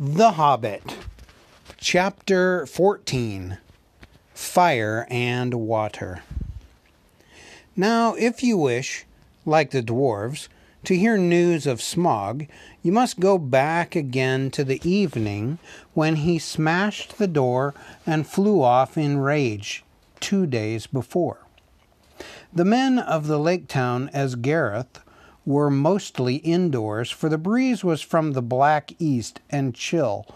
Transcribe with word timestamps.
The 0.00 0.30
Hobbit, 0.30 0.96
Chapter 1.76 2.66
14 2.66 3.58
Fire 4.32 5.08
and 5.10 5.54
Water. 5.54 6.22
Now, 7.74 8.14
if 8.14 8.44
you 8.44 8.56
wish, 8.56 9.06
like 9.44 9.72
the 9.72 9.82
dwarves, 9.82 10.46
to 10.84 10.96
hear 10.96 11.18
news 11.18 11.66
of 11.66 11.80
Smaug, 11.80 12.46
you 12.80 12.92
must 12.92 13.18
go 13.18 13.38
back 13.38 13.96
again 13.96 14.52
to 14.52 14.62
the 14.62 14.80
evening 14.88 15.58
when 15.94 16.14
he 16.14 16.38
smashed 16.38 17.18
the 17.18 17.26
door 17.26 17.74
and 18.06 18.24
flew 18.24 18.62
off 18.62 18.96
in 18.96 19.18
rage 19.18 19.82
two 20.20 20.46
days 20.46 20.86
before. 20.86 21.38
The 22.52 22.64
men 22.64 23.00
of 23.00 23.26
the 23.26 23.40
lake 23.40 23.66
town 23.66 24.10
Esgaroth 24.14 25.02
were 25.46 25.70
mostly 25.70 26.36
indoors, 26.36 27.10
for 27.10 27.28
the 27.28 27.38
breeze 27.38 27.82
was 27.82 28.02
from 28.02 28.32
the 28.32 28.42
black 28.42 28.92
east 28.98 29.40
and 29.50 29.74
chill. 29.74 30.26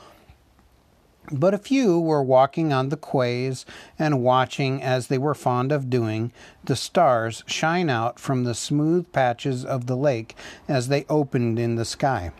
But 1.30 1.54
a 1.54 1.58
few 1.58 2.00
were 2.00 2.22
walking 2.22 2.72
on 2.72 2.88
the 2.88 2.96
quays 2.96 3.64
and 3.98 4.22
watching, 4.22 4.82
as 4.82 5.06
they 5.06 5.18
were 5.18 5.34
fond 5.34 5.70
of 5.70 5.88
doing, 5.88 6.32
the 6.64 6.76
stars 6.76 7.44
shine 7.46 7.88
out 7.88 8.18
from 8.18 8.44
the 8.44 8.54
smooth 8.54 9.10
patches 9.12 9.64
of 9.64 9.86
the 9.86 9.96
lake 9.96 10.36
as 10.66 10.88
they 10.88 11.06
opened 11.08 11.58
in 11.58 11.76
the 11.76 11.84
sky. 11.84 12.32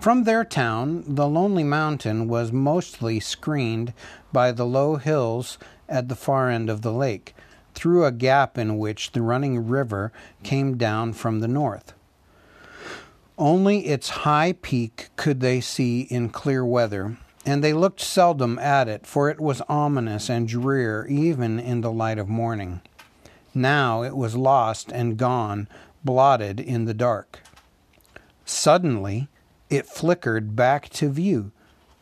From 0.00 0.24
their 0.24 0.44
town, 0.44 1.04
the 1.06 1.28
lonely 1.28 1.62
mountain 1.62 2.26
was 2.26 2.52
mostly 2.52 3.20
screened 3.20 3.92
by 4.32 4.50
the 4.50 4.64
low 4.64 4.96
hills 4.96 5.58
at 5.90 6.08
the 6.08 6.16
far 6.16 6.48
end 6.48 6.70
of 6.70 6.80
the 6.80 6.92
lake, 6.92 7.34
through 7.80 8.04
a 8.04 8.12
gap 8.12 8.58
in 8.58 8.76
which 8.76 9.12
the 9.12 9.22
running 9.22 9.66
river 9.66 10.12
came 10.42 10.76
down 10.76 11.14
from 11.14 11.40
the 11.40 11.48
north. 11.48 11.94
Only 13.38 13.86
its 13.86 14.10
high 14.10 14.52
peak 14.60 15.08
could 15.16 15.40
they 15.40 15.62
see 15.62 16.02
in 16.02 16.28
clear 16.28 16.62
weather, 16.62 17.16
and 17.46 17.64
they 17.64 17.72
looked 17.72 18.02
seldom 18.02 18.58
at 18.58 18.86
it, 18.86 19.06
for 19.06 19.30
it 19.30 19.40
was 19.40 19.62
ominous 19.66 20.28
and 20.28 20.46
drear 20.46 21.06
even 21.08 21.58
in 21.58 21.80
the 21.80 21.90
light 21.90 22.18
of 22.18 22.28
morning. 22.28 22.82
Now 23.54 24.02
it 24.02 24.14
was 24.14 24.36
lost 24.36 24.92
and 24.92 25.16
gone, 25.16 25.66
blotted 26.04 26.60
in 26.60 26.84
the 26.84 26.92
dark. 26.92 27.40
Suddenly 28.44 29.28
it 29.70 29.86
flickered 29.86 30.54
back 30.54 30.90
to 30.90 31.08
view. 31.08 31.50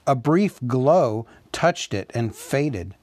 A 0.09 0.17
brief 0.17 0.59
glow 0.67 1.25
touched 1.53 1.95
it 1.95 2.11
and 2.15 2.35
faded. 2.35 2.97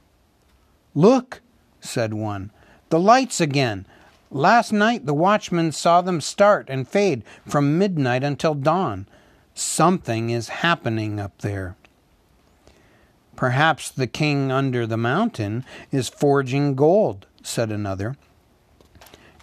Look, 0.94 1.42
said 1.80 2.14
one. 2.14 2.52
The 2.90 3.00
lights 3.00 3.42
again. 3.42 3.86
Last 4.32 4.72
night 4.72 5.06
the 5.06 5.14
watchman 5.14 5.72
saw 5.72 6.02
them 6.02 6.22
start 6.22 6.70
and 6.70 6.88
fade 6.88 7.24
from 7.48 7.78
midnight 7.78 8.24
until 8.24 8.54
dawn. 8.54 9.08
Something 9.54 10.30
is 10.30 10.50
happening 10.50 11.20
up 11.20 11.38
there. 11.40 11.76
Perhaps 13.36 13.92
the 13.92 14.08
king 14.08 14.52
under 14.52 14.88
the 14.88 14.98
mountain 14.98 15.66
is 15.92 16.10
forging 16.10 16.76
gold, 16.76 17.26
said 17.44 17.72
another. 17.72 18.16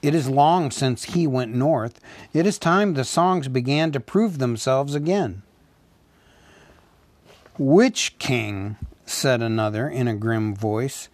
It 0.02 0.14
is 0.14 0.28
long 0.28 0.70
since 0.70 1.04
he 1.04 1.26
went 1.26 1.54
north. 1.54 2.00
It 2.32 2.46
is 2.46 2.58
time 2.58 2.94
the 2.94 3.04
songs 3.04 3.48
began 3.48 3.92
to 3.92 4.00
prove 4.00 4.38
themselves 4.38 4.94
again. 4.94 5.42
Which 7.58 8.18
king? 8.18 8.76
said 9.04 9.42
another 9.42 9.88
in 9.88 10.08
a 10.08 10.14
grim 10.14 10.54
voice. 10.54 11.08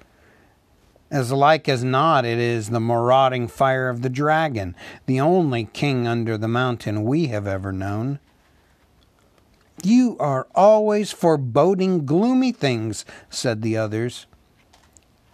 As 1.10 1.32
like 1.32 1.68
as 1.68 1.82
not, 1.82 2.26
it 2.26 2.38
is 2.38 2.68
the 2.68 2.80
marauding 2.80 3.48
fire 3.48 3.88
of 3.88 4.02
the 4.02 4.10
dragon, 4.10 4.76
the 5.06 5.20
only 5.20 5.64
king 5.72 6.06
under 6.06 6.36
the 6.36 6.48
mountain 6.48 7.04
we 7.04 7.28
have 7.28 7.46
ever 7.46 7.72
known. 7.72 8.18
You 9.82 10.16
are 10.18 10.48
always 10.54 11.12
foreboding 11.12 12.04
gloomy 12.04 12.52
things, 12.52 13.06
said 13.30 13.62
the 13.62 13.76
others. 13.76 14.26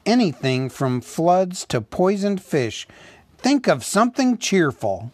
Anything 0.06 0.68
from 0.68 1.00
floods 1.00 1.64
to 1.66 1.80
poisoned 1.80 2.42
fish. 2.42 2.86
Think 3.38 3.66
of 3.66 3.84
something 3.84 4.38
cheerful. 4.38 5.10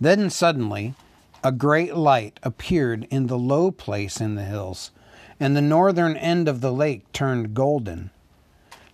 Then 0.00 0.28
suddenly, 0.28 0.94
a 1.42 1.52
great 1.52 1.94
light 1.94 2.38
appeared 2.42 3.06
in 3.10 3.28
the 3.28 3.38
low 3.38 3.70
place 3.70 4.20
in 4.20 4.34
the 4.34 4.44
hills, 4.44 4.90
and 5.38 5.56
the 5.56 5.62
northern 5.62 6.16
end 6.16 6.48
of 6.48 6.60
the 6.60 6.72
lake 6.72 7.10
turned 7.12 7.54
golden. 7.54 8.10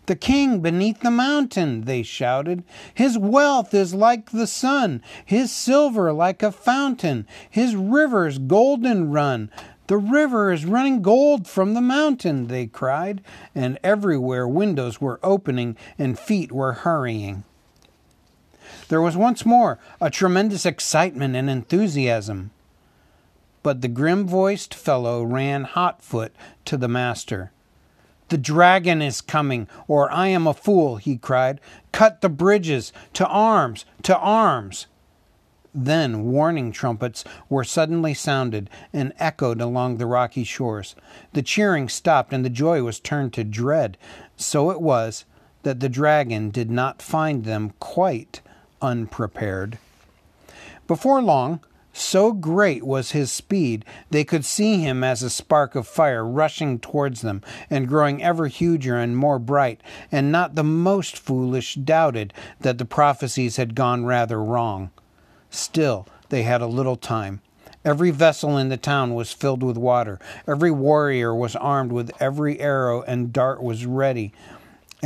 The 0.07 0.17
king 0.17 0.61
beneath 0.61 1.01
the 1.01 1.11
mountain, 1.11 1.83
they 1.83 2.05
shouted. 2.05 2.63
His 2.95 3.19
wealth 3.19 3.75
is 3.75 3.93
like 3.93 4.31
the 4.31 4.47
sun, 4.47 5.03
his 5.25 5.51
silver 5.51 6.13
like 6.13 6.43
a 6.45 6.53
fountain, 6.53 7.27
his 7.51 7.75
rivers 7.75 8.39
golden 8.39 9.11
run. 9.11 9.51
The 9.89 9.99
river 9.99 10.53
is 10.53 10.65
running 10.65 11.03
gold 11.03 11.49
from 11.49 11.75
the 11.75 11.81
mountain, 11.81 12.47
they 12.47 12.67
cried, 12.67 13.21
and 13.55 13.79
everywhere 13.83 14.47
windows 14.47 15.01
were 15.01 15.21
opening 15.23 15.77
and 15.99 16.19
feet 16.19 16.53
were 16.53 16.73
hurrying. 16.73 17.45
There 18.89 19.03
was 19.03 19.17
once 19.17 19.45
more 19.45 19.79
a 20.01 20.11
tremendous 20.11 20.65
excitement 20.65 21.35
and 21.35 21.51
enthusiasm. 21.51 22.51
But 23.65 23.81
the 23.81 23.89
grim 23.89 24.29
voiced 24.29 24.75
fellow 24.75 25.25
ran 25.25 25.65
hot 25.65 26.03
foot 26.03 26.33
to 26.67 26.77
the 26.77 26.89
master. 26.89 27.51
The 28.29 28.39
dragon 28.39 29.03
is 29.03 29.21
coming, 29.21 29.69
or 29.87 30.11
I 30.11 30.29
am 30.29 30.47
a 30.47 30.55
fool, 30.55 30.97
he 30.97 31.17
cried. 31.17 31.61
Cut 31.93 32.21
the 32.21 32.29
bridges! 32.29 32.93
To 33.15 33.27
arms! 33.27 33.85
To 34.03 34.17
arms! 34.19 34.87
Then 35.73 36.25
warning 36.25 36.73
trumpets 36.73 37.23
were 37.51 37.63
suddenly 37.63 38.15
sounded 38.15 38.71
and 38.93 39.13
echoed 39.19 39.61
along 39.61 39.99
the 39.99 40.07
rocky 40.07 40.43
shores. 40.43 40.97
The 41.35 41.43
cheering 41.43 41.89
stopped 41.89 42.33
and 42.33 42.45
the 42.45 42.51
joy 42.51 42.83
was 42.83 42.99
turned 42.99 43.35
to 43.35 43.45
dread. 43.45 43.99
So 44.37 44.71
it 44.71 44.81
was 44.81 45.27
that 45.63 45.81
the 45.81 45.89
dragon 45.89 46.51
did 46.51 46.71
not 46.71 47.03
find 47.03 47.45
them 47.45 47.75
quite 47.79 48.41
unprepared. 48.81 49.79
Before 50.87 51.21
long, 51.21 51.61
so 51.99 52.33
great 52.33 52.85
was 52.85 53.13
his 53.13 53.33
speed, 53.33 53.85
they 54.11 54.25
could 54.25 54.45
see 54.45 54.81
him 54.81 55.03
as 55.03 55.23
a 55.23 55.31
spark 55.31 55.75
of 55.75 55.87
fire 55.87 56.25
rushing 56.25 56.79
towards 56.79 57.23
them 57.23 57.43
and 57.71 57.89
growing 57.89 58.23
ever 58.23 58.47
huger 58.49 58.97
and 58.97 59.17
more 59.17 59.39
bright, 59.39 59.81
and 60.13 60.31
not 60.31 60.55
the 60.55 60.65
most 60.65 61.19
foolish 61.19 61.75
doubted 61.75 62.35
that 62.61 62.79
the 62.79 62.85
prophecies 62.85 63.57
had 63.57 63.75
gone 63.75 64.05
rather 64.05 64.43
wrong. 64.43 64.91
Still, 65.51 66.07
they 66.29 66.43
had 66.43 66.61
a 66.61 66.67
little 66.67 66.97
time. 66.97 67.41
Every 67.85 68.11
vessel 68.11 68.59
in 68.59 68.69
the 68.69 68.77
town 68.77 69.15
was 69.15 69.33
filled 69.33 69.63
with 69.63 69.77
water. 69.77 70.19
Every 70.47 70.73
warrior 70.73 71.33
was 71.33 71.55
armed 71.55 71.93
with 71.93 72.11
every 72.21 72.61
arrow 72.61 73.03
and 73.03 73.33
dart 73.33 73.63
was 73.63 73.87
ready. 73.87 74.33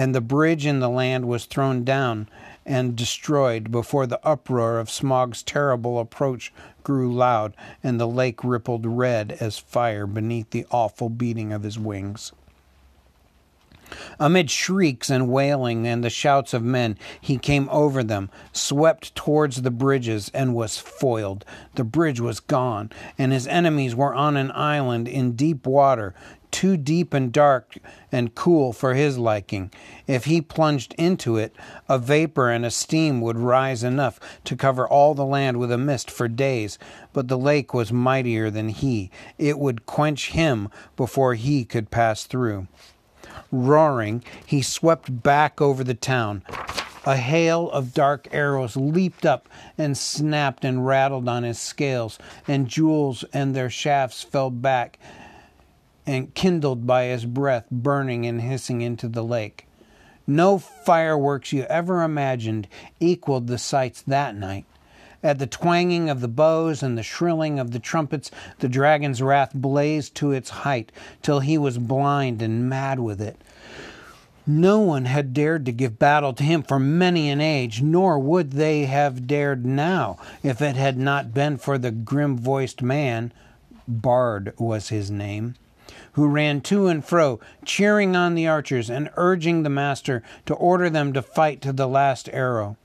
And 0.00 0.14
the 0.14 0.22
bridge 0.22 0.64
in 0.64 0.80
the 0.80 0.88
land 0.88 1.26
was 1.26 1.44
thrown 1.44 1.84
down 1.84 2.26
and 2.64 2.96
destroyed 2.96 3.70
before 3.70 4.06
the 4.06 4.18
uproar 4.26 4.78
of 4.78 4.88
Smaug's 4.88 5.42
terrible 5.42 5.98
approach 5.98 6.54
grew 6.82 7.12
loud, 7.12 7.54
and 7.84 8.00
the 8.00 8.08
lake 8.08 8.42
rippled 8.42 8.86
red 8.86 9.36
as 9.40 9.58
fire 9.58 10.06
beneath 10.06 10.52
the 10.52 10.64
awful 10.70 11.10
beating 11.10 11.52
of 11.52 11.64
his 11.64 11.78
wings. 11.78 12.32
Amid 14.18 14.50
shrieks 14.50 15.10
and 15.10 15.28
wailing 15.28 15.86
and 15.86 16.02
the 16.02 16.08
shouts 16.08 16.54
of 16.54 16.62
men, 16.62 16.96
he 17.20 17.36
came 17.36 17.68
over 17.70 18.02
them, 18.02 18.30
swept 18.52 19.14
towards 19.14 19.60
the 19.60 19.70
bridges, 19.70 20.30
and 20.32 20.54
was 20.54 20.78
foiled. 20.78 21.44
The 21.74 21.84
bridge 21.84 22.20
was 22.20 22.40
gone, 22.40 22.90
and 23.18 23.32
his 23.32 23.46
enemies 23.46 23.94
were 23.94 24.14
on 24.14 24.38
an 24.38 24.50
island 24.52 25.08
in 25.08 25.32
deep 25.32 25.66
water, 25.66 26.14
too 26.50 26.76
deep 26.76 27.14
and 27.14 27.32
dark 27.32 27.78
and 28.10 28.34
cool 28.34 28.72
for 28.72 28.94
his 28.94 29.18
liking. 29.18 29.70
If 30.06 30.24
he 30.24 30.40
plunged 30.40 30.94
into 30.98 31.36
it, 31.36 31.54
a 31.88 31.98
vapor 31.98 32.50
and 32.50 32.64
a 32.64 32.70
steam 32.70 33.20
would 33.20 33.38
rise 33.38 33.82
enough 33.82 34.20
to 34.44 34.56
cover 34.56 34.88
all 34.88 35.14
the 35.14 35.24
land 35.24 35.58
with 35.58 35.72
a 35.72 35.78
mist 35.78 36.10
for 36.10 36.28
days. 36.28 36.78
But 37.12 37.28
the 37.28 37.38
lake 37.38 37.72
was 37.74 37.92
mightier 37.92 38.50
than 38.50 38.68
he. 38.68 39.10
It 39.38 39.58
would 39.58 39.86
quench 39.86 40.30
him 40.30 40.68
before 40.96 41.34
he 41.34 41.64
could 41.64 41.90
pass 41.90 42.24
through. 42.24 42.68
Roaring, 43.52 44.22
he 44.46 44.62
swept 44.62 45.22
back 45.22 45.60
over 45.60 45.84
the 45.84 45.94
town. 45.94 46.42
A 47.06 47.16
hail 47.16 47.70
of 47.70 47.94
dark 47.94 48.28
arrows 48.30 48.76
leaped 48.76 49.24
up 49.24 49.48
and 49.78 49.96
snapped 49.96 50.66
and 50.66 50.86
rattled 50.86 51.28
on 51.28 51.44
his 51.44 51.58
scales, 51.58 52.18
and 52.46 52.68
jewels 52.68 53.24
and 53.32 53.54
their 53.54 53.70
shafts 53.70 54.22
fell 54.22 54.50
back 54.50 54.98
and 56.10 56.34
kindled 56.34 56.88
by 56.88 57.04
his 57.04 57.24
breath, 57.24 57.66
burning 57.70 58.26
and 58.26 58.40
hissing 58.40 58.80
into 58.80 59.06
the 59.06 59.22
lake. 59.22 59.68
No 60.26 60.58
fireworks 60.58 61.52
you 61.52 61.62
ever 61.64 62.02
imagined 62.02 62.66
equaled 62.98 63.46
the 63.46 63.58
sights 63.58 64.02
that 64.02 64.34
night. 64.34 64.64
At 65.22 65.38
the 65.38 65.46
twanging 65.46 66.10
of 66.10 66.20
the 66.20 66.26
bows 66.26 66.82
and 66.82 66.98
the 66.98 67.04
shrilling 67.04 67.60
of 67.60 67.70
the 67.70 67.78
trumpets, 67.78 68.28
the 68.58 68.68
dragon's 68.68 69.22
wrath 69.22 69.52
blazed 69.54 70.16
to 70.16 70.32
its 70.32 70.50
height 70.50 70.90
till 71.22 71.38
he 71.38 71.56
was 71.56 71.78
blind 71.78 72.42
and 72.42 72.68
mad 72.68 72.98
with 72.98 73.20
it. 73.20 73.40
No 74.44 74.80
one 74.80 75.04
had 75.04 75.32
dared 75.32 75.64
to 75.66 75.72
give 75.72 76.00
battle 76.00 76.32
to 76.32 76.42
him 76.42 76.64
for 76.64 76.80
many 76.80 77.30
an 77.30 77.40
age, 77.40 77.82
nor 77.82 78.18
would 78.18 78.52
they 78.52 78.86
have 78.86 79.28
dared 79.28 79.64
now 79.64 80.16
if 80.42 80.60
it 80.60 80.74
had 80.74 80.98
not 80.98 81.32
been 81.32 81.56
for 81.56 81.78
the 81.78 81.92
grim 81.92 82.36
voiced 82.36 82.82
man, 82.82 83.32
Bard 83.86 84.54
was 84.58 84.88
his 84.88 85.08
name, 85.08 85.54
who 86.12 86.26
ran 86.26 86.60
to 86.62 86.88
and 86.88 87.04
fro, 87.04 87.40
cheering 87.64 88.16
on 88.16 88.34
the 88.34 88.46
archers 88.46 88.90
and 88.90 89.10
urging 89.16 89.62
the 89.62 89.70
master 89.70 90.22
to 90.46 90.54
order 90.54 90.90
them 90.90 91.12
to 91.12 91.22
fight 91.22 91.60
to 91.62 91.72
the 91.72 91.88
last 91.88 92.28
arrow. 92.32 92.76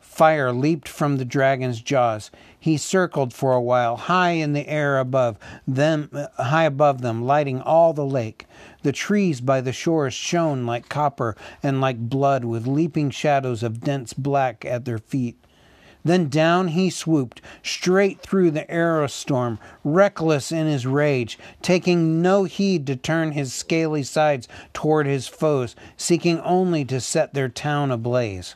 Fire 0.00 0.52
leaped 0.52 0.86
from 0.86 1.16
the 1.16 1.24
dragon's 1.24 1.80
jaws. 1.80 2.30
He 2.60 2.76
circled 2.76 3.34
for 3.34 3.52
a 3.52 3.60
while, 3.60 3.96
high 3.96 4.30
in 4.30 4.52
the 4.52 4.68
air 4.68 5.00
above 5.00 5.38
them, 5.66 6.08
high 6.36 6.64
above 6.64 7.00
them, 7.00 7.24
lighting 7.24 7.60
all 7.60 7.92
the 7.92 8.06
lake. 8.06 8.46
The 8.84 8.92
trees 8.92 9.40
by 9.40 9.60
the 9.60 9.72
shores 9.72 10.14
shone 10.14 10.66
like 10.66 10.88
copper 10.88 11.36
and 11.64 11.80
like 11.80 11.98
blood, 11.98 12.44
with 12.44 12.66
leaping 12.66 13.10
shadows 13.10 13.64
of 13.64 13.80
dense 13.80 14.12
black 14.12 14.64
at 14.64 14.84
their 14.84 14.98
feet. 14.98 15.36
Then 16.04 16.28
down 16.28 16.68
he 16.68 16.90
swooped, 16.90 17.40
straight 17.62 18.20
through 18.20 18.50
the 18.50 18.70
arrow 18.70 19.06
storm, 19.06 19.58
reckless 19.82 20.52
in 20.52 20.66
his 20.66 20.86
rage, 20.86 21.38
taking 21.62 22.20
no 22.20 22.44
heed 22.44 22.86
to 22.88 22.96
turn 22.96 23.32
his 23.32 23.54
scaly 23.54 24.02
sides 24.02 24.46
toward 24.74 25.06
his 25.06 25.26
foes, 25.26 25.74
seeking 25.96 26.40
only 26.40 26.84
to 26.84 27.00
set 27.00 27.32
their 27.32 27.48
town 27.48 27.90
ablaze. 27.90 28.54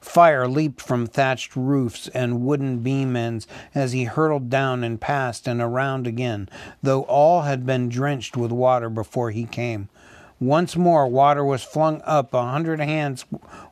Fire 0.00 0.48
leaped 0.48 0.80
from 0.80 1.06
thatched 1.06 1.54
roofs 1.54 2.08
and 2.08 2.42
wooden 2.42 2.78
beam 2.78 3.14
ends 3.14 3.46
as 3.74 3.92
he 3.92 4.04
hurtled 4.04 4.48
down 4.48 4.84
and 4.84 5.00
past 5.00 5.46
and 5.46 5.60
around 5.60 6.06
again, 6.06 6.48
though 6.82 7.02
all 7.02 7.42
had 7.42 7.66
been 7.66 7.90
drenched 7.90 8.36
with 8.36 8.50
water 8.52 8.88
before 8.88 9.30
he 9.30 9.44
came. 9.44 9.88
Once 10.40 10.76
more 10.76 11.06
water 11.06 11.44
was 11.44 11.62
flung 11.62 12.02
up 12.04 12.34
a 12.34 12.42
hundred 12.42 12.80
hands 12.80 13.24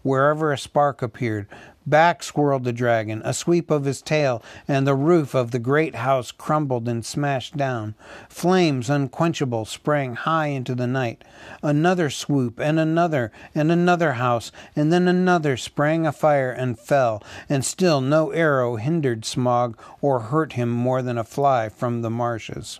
wherever 0.02 0.52
a 0.52 0.58
spark 0.58 1.02
appeared, 1.02 1.46
Back 1.84 2.22
swirled 2.22 2.62
the 2.62 2.72
dragon, 2.72 3.22
a 3.24 3.34
sweep 3.34 3.68
of 3.70 3.84
his 3.84 4.02
tail, 4.02 4.40
and 4.68 4.86
the 4.86 4.94
roof 4.94 5.34
of 5.34 5.50
the 5.50 5.58
great 5.58 5.96
house 5.96 6.30
crumbled 6.30 6.88
and 6.88 7.04
smashed 7.04 7.56
down. 7.56 7.96
Flames 8.28 8.88
unquenchable 8.88 9.64
sprang 9.64 10.14
high 10.14 10.46
into 10.46 10.76
the 10.76 10.86
night. 10.86 11.24
Another 11.60 12.08
swoop, 12.08 12.60
and 12.60 12.78
another, 12.78 13.32
and 13.52 13.72
another 13.72 14.12
house, 14.12 14.52
and 14.76 14.92
then 14.92 15.08
another 15.08 15.56
sprang 15.56 16.06
afire 16.06 16.52
and 16.52 16.78
fell, 16.78 17.20
and 17.48 17.64
still 17.64 18.00
no 18.00 18.30
arrow 18.30 18.76
hindered 18.76 19.22
Smaug 19.22 19.74
or 20.00 20.20
hurt 20.20 20.52
him 20.52 20.68
more 20.68 21.02
than 21.02 21.18
a 21.18 21.24
fly 21.24 21.68
from 21.68 22.02
the 22.02 22.10
marshes. 22.10 22.78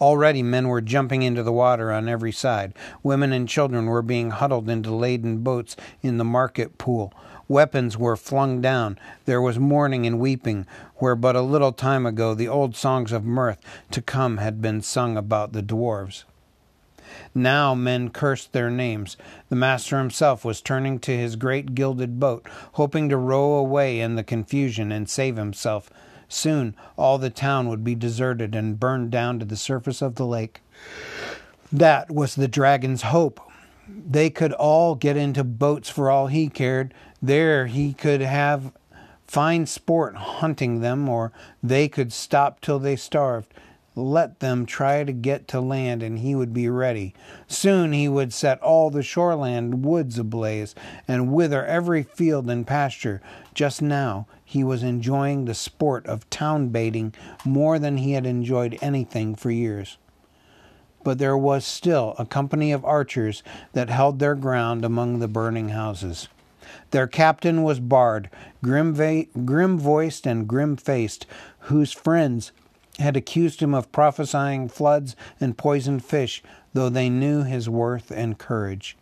Already 0.00 0.42
men 0.42 0.68
were 0.68 0.80
jumping 0.80 1.22
into 1.22 1.42
the 1.42 1.52
water 1.52 1.92
on 1.92 2.08
every 2.08 2.32
side. 2.32 2.72
Women 3.02 3.32
and 3.32 3.48
children 3.48 3.86
were 3.86 4.02
being 4.02 4.30
huddled 4.30 4.68
into 4.68 4.92
laden 4.92 5.38
boats 5.38 5.76
in 6.02 6.16
the 6.16 6.24
market 6.24 6.78
pool. 6.78 7.12
Weapons 7.48 7.98
were 7.98 8.16
flung 8.16 8.60
down. 8.60 8.98
There 9.24 9.40
was 9.40 9.58
mourning 9.58 10.06
and 10.06 10.18
weeping, 10.18 10.66
where 10.96 11.14
but 11.14 11.36
a 11.36 11.42
little 11.42 11.72
time 11.72 12.06
ago 12.06 12.34
the 12.34 12.48
old 12.48 12.76
songs 12.76 13.12
of 13.12 13.24
mirth 13.24 13.60
to 13.90 14.00
come 14.00 14.38
had 14.38 14.62
been 14.62 14.80
sung 14.82 15.16
about 15.16 15.52
the 15.52 15.62
dwarves. 15.62 16.24
Now 17.34 17.74
men 17.74 18.10
cursed 18.10 18.52
their 18.52 18.70
names. 18.70 19.16
The 19.48 19.56
master 19.56 19.98
himself 19.98 20.44
was 20.44 20.60
turning 20.60 20.98
to 21.00 21.16
his 21.16 21.36
great 21.36 21.74
gilded 21.74 22.18
boat, 22.18 22.46
hoping 22.72 23.08
to 23.08 23.16
row 23.16 23.52
away 23.54 24.00
in 24.00 24.14
the 24.14 24.24
confusion 24.24 24.90
and 24.90 25.08
save 25.08 25.36
himself. 25.36 25.90
Soon 26.28 26.74
all 26.96 27.18
the 27.18 27.30
town 27.30 27.68
would 27.68 27.84
be 27.84 27.94
deserted 27.94 28.54
and 28.54 28.80
burned 28.80 29.10
down 29.10 29.38
to 29.38 29.44
the 29.44 29.56
surface 29.56 30.00
of 30.00 30.14
the 30.14 30.26
lake. 30.26 30.62
That 31.70 32.10
was 32.10 32.34
the 32.34 32.48
dragon's 32.48 33.02
hope. 33.02 33.40
They 33.88 34.30
could 34.30 34.52
all 34.52 34.94
get 34.94 35.16
into 35.16 35.44
boats 35.44 35.90
for 35.90 36.10
all 36.10 36.28
he 36.28 36.48
cared. 36.48 36.94
There 37.26 37.68
he 37.68 37.94
could 37.94 38.20
have 38.20 38.72
fine 39.26 39.64
sport 39.64 40.14
hunting 40.14 40.82
them, 40.82 41.08
or 41.08 41.32
they 41.62 41.88
could 41.88 42.12
stop 42.12 42.60
till 42.60 42.78
they 42.78 42.96
starved. 42.96 43.54
Let 43.96 44.40
them 44.40 44.66
try 44.66 45.04
to 45.04 45.12
get 45.12 45.48
to 45.48 45.60
land, 45.62 46.02
and 46.02 46.18
he 46.18 46.34
would 46.34 46.52
be 46.52 46.68
ready. 46.68 47.14
Soon 47.48 47.94
he 47.94 48.10
would 48.10 48.34
set 48.34 48.60
all 48.60 48.90
the 48.90 49.02
shoreland 49.02 49.86
woods 49.86 50.18
ablaze, 50.18 50.74
and 51.08 51.32
wither 51.32 51.64
every 51.64 52.02
field 52.02 52.50
and 52.50 52.66
pasture. 52.66 53.22
Just 53.54 53.80
now 53.80 54.26
he 54.44 54.62
was 54.62 54.82
enjoying 54.82 55.46
the 55.46 55.54
sport 55.54 56.04
of 56.06 56.28
town 56.28 56.68
baiting 56.68 57.14
more 57.42 57.78
than 57.78 57.96
he 57.96 58.12
had 58.12 58.26
enjoyed 58.26 58.78
anything 58.82 59.34
for 59.34 59.50
years. 59.50 59.96
But 61.02 61.16
there 61.16 61.38
was 61.38 61.64
still 61.64 62.14
a 62.18 62.26
company 62.26 62.70
of 62.70 62.84
archers 62.84 63.42
that 63.72 63.88
held 63.88 64.18
their 64.18 64.34
ground 64.34 64.84
among 64.84 65.20
the 65.20 65.28
burning 65.28 65.70
houses. 65.70 66.28
Their 66.90 67.06
captain 67.06 67.62
was 67.62 67.80
Bard, 67.80 68.30
grim, 68.62 68.94
va- 68.94 69.26
grim 69.44 69.78
voiced 69.78 70.26
and 70.26 70.48
grim 70.48 70.76
faced, 70.76 71.26
whose 71.60 71.92
friends 71.92 72.52
had 72.98 73.16
accused 73.16 73.60
him 73.60 73.74
of 73.74 73.92
prophesying 73.92 74.68
floods 74.68 75.16
and 75.40 75.58
poisoned 75.58 76.04
fish, 76.04 76.42
though 76.72 76.88
they 76.88 77.08
knew 77.08 77.42
his 77.42 77.68
worth 77.68 78.10
and 78.10 78.38
courage. 78.38 78.96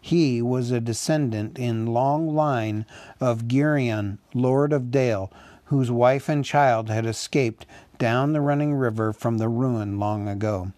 He 0.00 0.42
was 0.42 0.70
a 0.70 0.80
descendant 0.80 1.58
in 1.58 1.86
long 1.86 2.34
line 2.34 2.86
of 3.20 3.48
Girion, 3.48 4.18
lord 4.34 4.72
of 4.72 4.90
Dale, 4.90 5.30
whose 5.66 5.90
wife 5.90 6.28
and 6.28 6.44
child 6.44 6.88
had 6.88 7.04
escaped 7.04 7.66
down 7.98 8.32
the 8.32 8.40
running 8.40 8.74
river 8.74 9.12
from 9.12 9.38
the 9.38 9.48
ruin 9.48 9.98
long 9.98 10.28
ago. 10.28 10.72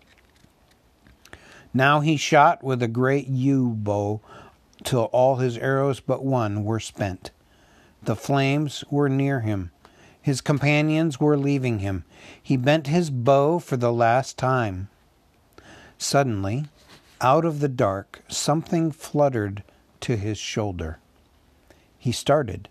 Now 1.73 2.01
he 2.01 2.17
shot 2.17 2.65
with 2.65 2.83
a 2.83 2.89
great 2.89 3.29
yew 3.29 3.69
bow 3.69 4.21
till 4.85 5.05
all 5.13 5.37
his 5.37 5.57
arrows 5.59 6.01
but 6.01 6.25
one 6.25 6.65
were 6.65 6.81
spent. 6.81 7.31
The 8.03 8.17
flames 8.17 8.85
were 8.91 9.09
near 9.09 9.41
him. 9.41 9.71
His 10.23 10.41
companions 10.41 11.19
were 11.19 11.37
leaving 11.37 11.79
him. 11.81 12.05
He 12.43 12.57
bent 12.57 12.87
his 12.87 13.11
bow 13.11 13.59
for 13.59 13.77
the 13.77 13.93
last 13.93 14.37
time. 14.37 14.89
Suddenly, 15.99 16.67
out 17.21 17.45
of 17.45 17.61
the 17.61 17.69
dark, 17.69 18.23
something 18.29 18.91
fluttered 18.93 19.63
to 20.01 20.17
his 20.17 20.39
shoulder. 20.39 20.99
He 21.99 22.13
started, 22.13 22.69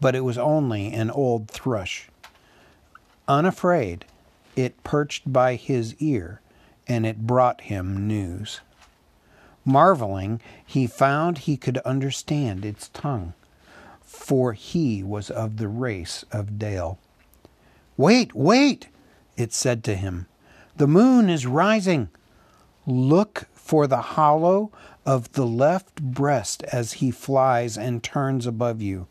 but 0.00 0.14
it 0.14 0.20
was 0.20 0.38
only 0.38 0.92
an 0.92 1.10
old 1.10 1.48
thrush. 1.48 2.08
Unafraid, 3.28 4.06
it 4.56 4.82
perched 4.84 5.30
by 5.30 5.56
his 5.56 5.94
ear, 5.96 6.40
and 6.86 7.04
it 7.06 7.26
brought 7.26 7.62
him 7.62 8.06
news. 8.06 8.60
Marveling, 9.64 10.40
he 10.64 10.86
found 10.86 11.38
he 11.38 11.56
could 11.56 11.78
understand 11.78 12.64
its 12.64 12.88
tongue, 12.88 13.32
for 14.02 14.52
he 14.52 15.02
was 15.02 15.30
of 15.30 15.56
the 15.56 15.68
race 15.68 16.24
of 16.30 16.58
Dale. 16.58 16.98
Wait, 17.96 18.34
wait, 18.34 18.88
it 19.36 19.52
said 19.52 19.82
to 19.84 19.94
him. 19.94 20.26
The 20.76 20.88
moon 20.88 21.30
is 21.30 21.46
rising. 21.46 22.08
Look 22.86 23.46
for 23.52 23.86
the 23.86 24.02
hollow 24.02 24.70
of 25.06 25.32
the 25.32 25.46
left 25.46 26.02
breast 26.02 26.62
as 26.64 26.94
he 26.94 27.10
flies 27.10 27.78
and 27.78 28.02
turns 28.02 28.46
above 28.46 28.82
you. 28.82 29.06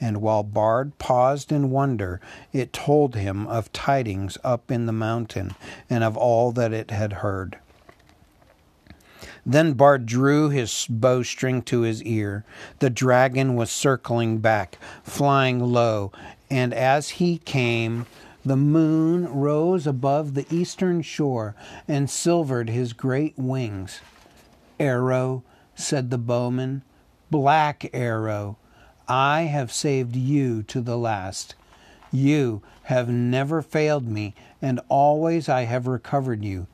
And 0.00 0.20
while 0.20 0.42
Bard 0.42 0.98
paused 0.98 1.52
in 1.52 1.70
wonder, 1.70 2.20
it 2.52 2.72
told 2.72 3.14
him 3.14 3.46
of 3.46 3.72
tidings 3.72 4.36
up 4.42 4.70
in 4.70 4.86
the 4.86 4.92
mountain 4.92 5.54
and 5.88 6.02
of 6.02 6.16
all 6.16 6.50
that 6.52 6.72
it 6.72 6.90
had 6.90 7.14
heard. 7.14 7.58
Then 9.46 9.74
Bard 9.74 10.06
drew 10.06 10.48
his 10.48 10.86
bowstring 10.88 11.62
to 11.62 11.82
his 11.82 12.02
ear. 12.04 12.44
The 12.78 12.90
dragon 12.90 13.56
was 13.56 13.70
circling 13.70 14.38
back, 14.38 14.78
flying 15.02 15.60
low, 15.60 16.12
and 16.50 16.72
as 16.72 17.10
he 17.10 17.38
came, 17.38 18.06
the 18.44 18.56
moon 18.56 19.26
rose 19.26 19.86
above 19.86 20.34
the 20.34 20.46
eastern 20.50 21.02
shore 21.02 21.54
and 21.88 22.08
silvered 22.08 22.68
his 22.68 22.92
great 22.92 23.34
wings. 23.38 24.00
Arrow, 24.78 25.42
said 25.74 26.10
the 26.10 26.18
bowman, 26.18 26.82
black 27.30 27.88
arrow, 27.92 28.56
I 29.08 29.42
have 29.42 29.72
saved 29.72 30.16
you 30.16 30.62
to 30.64 30.80
the 30.80 30.96
last. 30.96 31.54
You 32.12 32.62
have 32.84 33.08
never 33.08 33.60
failed 33.60 34.06
me, 34.06 34.34
and 34.62 34.80
always 34.88 35.48
I 35.48 35.62
have 35.62 35.86
recovered 35.86 36.44
you. 36.44 36.66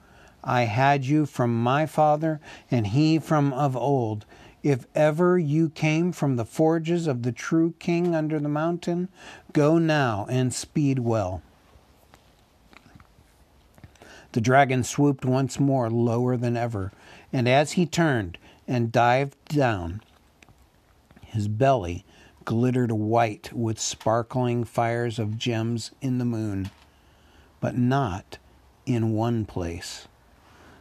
I 0.42 0.62
had 0.62 1.04
you 1.04 1.26
from 1.26 1.62
my 1.62 1.86
father, 1.86 2.40
and 2.70 2.88
he 2.88 3.18
from 3.18 3.52
of 3.52 3.76
old. 3.76 4.24
If 4.62 4.86
ever 4.94 5.38
you 5.38 5.70
came 5.70 6.12
from 6.12 6.36
the 6.36 6.44
forges 6.44 7.06
of 7.06 7.22
the 7.22 7.32
true 7.32 7.74
king 7.78 8.14
under 8.14 8.38
the 8.38 8.48
mountain, 8.48 9.08
go 9.52 9.78
now 9.78 10.26
and 10.28 10.52
speed 10.52 10.98
well. 10.98 11.42
The 14.32 14.40
dragon 14.40 14.84
swooped 14.84 15.24
once 15.24 15.58
more 15.58 15.90
lower 15.90 16.36
than 16.36 16.56
ever, 16.56 16.92
and 17.32 17.48
as 17.48 17.72
he 17.72 17.86
turned 17.86 18.38
and 18.68 18.92
dived 18.92 19.36
down, 19.46 20.02
his 21.24 21.48
belly 21.48 22.04
glittered 22.44 22.92
white 22.92 23.52
with 23.52 23.78
sparkling 23.78 24.64
fires 24.64 25.18
of 25.18 25.38
gems 25.38 25.90
in 26.00 26.18
the 26.18 26.24
moon, 26.24 26.70
but 27.60 27.76
not 27.76 28.38
in 28.86 29.12
one 29.12 29.44
place. 29.44 30.06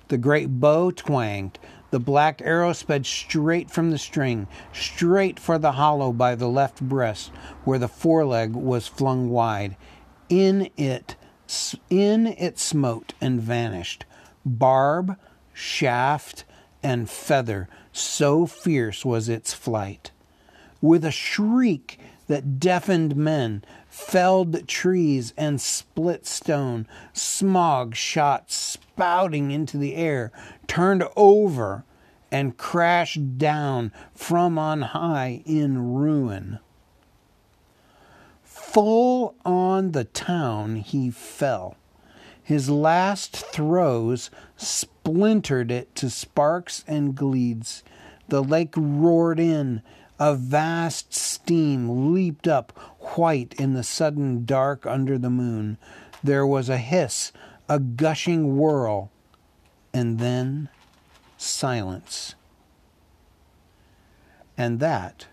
The 0.09 0.17
great 0.17 0.59
bow 0.59 0.91
twanged. 0.91 1.59
The 1.91 1.99
black 1.99 2.41
arrow 2.43 2.73
sped 2.73 3.05
straight 3.05 3.71
from 3.71 3.89
the 3.89 3.97
string, 3.97 4.47
straight 4.73 5.39
for 5.39 5.57
the 5.57 5.73
hollow 5.73 6.11
by 6.11 6.35
the 6.35 6.47
left 6.47 6.81
breast, 6.81 7.31
where 7.63 7.79
the 7.79 7.87
foreleg 7.87 8.53
was 8.53 8.87
flung 8.87 9.29
wide. 9.29 9.75
In 10.27 10.69
it, 10.77 11.15
in 11.89 12.27
it 12.27 12.59
smote 12.59 13.13
and 13.21 13.41
vanished. 13.41 14.05
Barb, 14.45 15.15
shaft, 15.53 16.43
and 16.83 17.09
feather, 17.09 17.67
so 17.91 18.45
fierce 18.45 19.03
was 19.03 19.29
its 19.29 19.53
flight. 19.53 20.11
With 20.81 21.03
a 21.03 21.11
shriek 21.11 21.99
that 22.27 22.59
deafened 22.59 23.15
men, 23.15 23.63
felled 23.99 24.67
trees, 24.67 25.33
and 25.37 25.59
split 25.61 26.25
stone, 26.25 26.87
Smaug 27.13 27.93
shot 27.93 28.49
spouting 28.49 29.51
into 29.51 29.77
the 29.77 29.95
air, 29.95 30.31
turned 30.67 31.03
over, 31.15 31.83
and 32.31 32.57
crashed 32.57 33.37
down 33.37 33.91
from 34.15 34.57
on 34.57 34.81
high 34.81 35.43
in 35.45 35.93
ruin. 35.93 36.59
Full 38.43 39.35
on 39.45 39.91
the 39.91 40.05
town 40.05 40.77
he 40.77 41.11
fell. 41.11 41.75
His 42.41 42.69
last 42.69 43.35
throes 43.35 44.31
splintered 44.55 45.71
it 45.71 45.93
to 45.95 46.09
sparks 46.09 46.83
and 46.87 47.13
gleeds. 47.13 47.83
The 48.29 48.43
lake 48.43 48.73
roared 48.75 49.39
in. 49.39 49.81
A 50.19 50.35
vast 50.35 51.13
steam 51.13 52.13
leaped 52.13 52.47
up 52.47 52.77
white 53.15 53.55
in 53.57 53.73
the 53.73 53.83
sudden 53.83 54.43
dark 54.43 54.85
under 54.85 55.17
the 55.17 55.29
moon. 55.29 55.77
There 56.21 56.45
was 56.45 56.67
a 56.67 56.77
hiss, 56.77 57.31
a 57.69 57.79
gushing 57.79 58.57
whirl, 58.57 59.11
and 59.93 60.19
then 60.19 60.67
silence. 61.37 62.35
And 64.57 64.81
that 64.81 65.27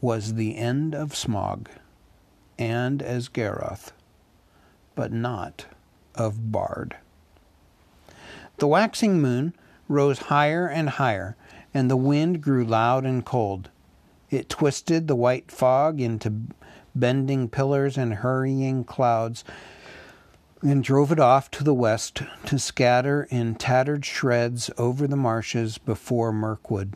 was 0.00 0.34
the 0.34 0.56
end 0.56 0.94
of 0.94 1.10
Smaug 1.10 1.66
and 2.58 3.02
Esgaroth, 3.02 3.92
but 4.94 5.12
not 5.12 5.66
of 6.14 6.50
Bard. 6.50 6.96
The 8.58 8.66
waxing 8.66 9.20
moon 9.20 9.54
rose 9.88 10.18
higher 10.18 10.66
and 10.66 10.88
higher, 10.88 11.36
and 11.74 11.90
the 11.90 11.96
wind 11.96 12.40
grew 12.40 12.64
loud 12.64 13.04
and 13.04 13.26
cold. 13.26 13.68
It 14.30 14.48
twisted 14.48 15.06
the 15.06 15.16
white 15.16 15.50
fog 15.50 16.00
into 16.00 16.32
bending 16.94 17.48
pillars 17.48 17.98
and 17.98 18.14
hurrying 18.14 18.84
clouds, 18.84 19.44
and 20.62 20.82
drove 20.82 21.12
it 21.12 21.20
off 21.20 21.50
to 21.50 21.64
the 21.64 21.74
west 21.74 22.22
to 22.46 22.58
scatter 22.58 23.26
in 23.30 23.54
tattered 23.56 24.04
shreds 24.04 24.70
over 24.78 25.06
the 25.06 25.16
marshes 25.16 25.76
before 25.76 26.32
Mirkwood. 26.32 26.94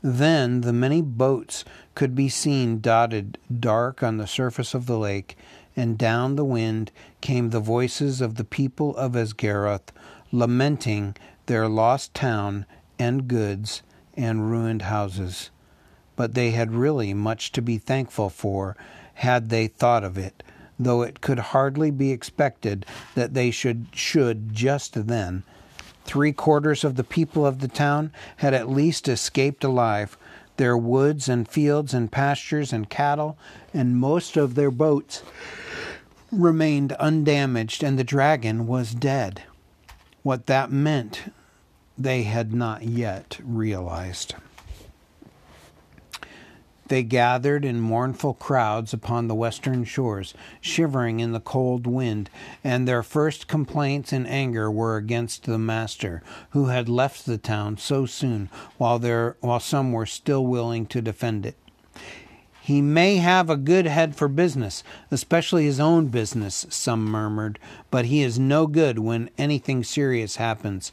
Then 0.00 0.60
the 0.60 0.72
many 0.72 1.02
boats 1.02 1.64
could 1.94 2.14
be 2.14 2.28
seen 2.28 2.80
dotted 2.80 3.36
dark 3.52 4.02
on 4.02 4.16
the 4.16 4.26
surface 4.26 4.72
of 4.72 4.86
the 4.86 4.98
lake, 4.98 5.36
and 5.76 5.98
down 5.98 6.36
the 6.36 6.44
wind 6.44 6.92
came 7.20 7.50
the 7.50 7.60
voices 7.60 8.20
of 8.20 8.36
the 8.36 8.44
people 8.44 8.96
of 8.96 9.12
Esgaroth, 9.12 9.92
lamenting 10.30 11.16
their 11.46 11.68
lost 11.68 12.14
town 12.14 12.64
and 12.98 13.28
goods 13.28 13.82
and 14.16 14.50
ruined 14.50 14.82
houses. 14.82 15.50
But 16.16 16.34
they 16.34 16.50
had 16.50 16.72
really 16.72 17.14
much 17.14 17.52
to 17.52 17.62
be 17.62 17.78
thankful 17.78 18.28
for 18.28 18.76
had 19.14 19.48
they 19.48 19.66
thought 19.68 20.04
of 20.04 20.18
it 20.18 20.42
though 20.78 21.02
it 21.02 21.20
could 21.20 21.38
hardly 21.38 21.90
be 21.90 22.12
expected 22.12 22.86
that 23.14 23.34
they 23.34 23.50
should, 23.50 23.86
should 23.92 24.54
just 24.54 25.06
then. 25.06 25.42
Three 26.04 26.32
quarters 26.32 26.84
of 26.84 26.94
the 26.96 27.04
people 27.04 27.44
of 27.44 27.58
the 27.58 27.68
town 27.68 28.12
had 28.36 28.54
at 28.54 28.70
least 28.70 29.08
escaped 29.08 29.64
alive. 29.64 30.16
Their 30.56 30.76
woods 30.76 31.28
and 31.28 31.48
fields 31.48 31.92
and 31.92 32.10
pastures 32.10 32.72
and 32.72 32.88
cattle 32.88 33.36
and 33.74 33.96
most 33.96 34.36
of 34.36 34.54
their 34.54 34.70
boats 34.70 35.22
remained 36.30 36.92
undamaged, 36.92 37.82
and 37.82 37.98
the 37.98 38.04
dragon 38.04 38.66
was 38.66 38.94
dead. 38.94 39.42
What 40.22 40.46
that 40.46 40.70
meant, 40.70 41.32
they 41.98 42.22
had 42.22 42.54
not 42.54 42.84
yet 42.84 43.38
realized. 43.42 44.34
They 46.88 47.02
gathered 47.02 47.66
in 47.66 47.80
mournful 47.80 48.32
crowds 48.34 48.94
upon 48.94 49.28
the 49.28 49.34
western 49.34 49.84
shores, 49.84 50.32
shivering 50.60 51.20
in 51.20 51.32
the 51.32 51.40
cold 51.40 51.86
wind, 51.86 52.30
and 52.64 52.88
their 52.88 53.02
first 53.02 53.46
complaints 53.46 54.10
and 54.10 54.26
anger 54.26 54.70
were 54.70 54.96
against 54.96 55.44
the 55.44 55.58
master, 55.58 56.22
who 56.50 56.66
had 56.66 56.88
left 56.88 57.26
the 57.26 57.36
town 57.36 57.76
so 57.76 58.06
soon, 58.06 58.48
while 58.78 58.98
there 58.98 59.36
while 59.40 59.60
some 59.60 59.92
were 59.92 60.06
still 60.06 60.46
willing 60.46 60.86
to 60.86 61.02
defend 61.02 61.44
it. 61.44 61.56
He 62.62 62.80
may 62.80 63.16
have 63.16 63.50
a 63.50 63.56
good 63.56 63.86
head 63.86 64.16
for 64.16 64.28
business, 64.28 64.82
especially 65.10 65.64
his 65.64 65.80
own 65.80 66.08
business, 66.08 66.66
some 66.70 67.04
murmured, 67.04 67.58
but 67.90 68.06
he 68.06 68.22
is 68.22 68.38
no 68.38 68.66
good 68.66 68.98
when 68.98 69.30
anything 69.36 69.84
serious 69.84 70.36
happens. 70.36 70.92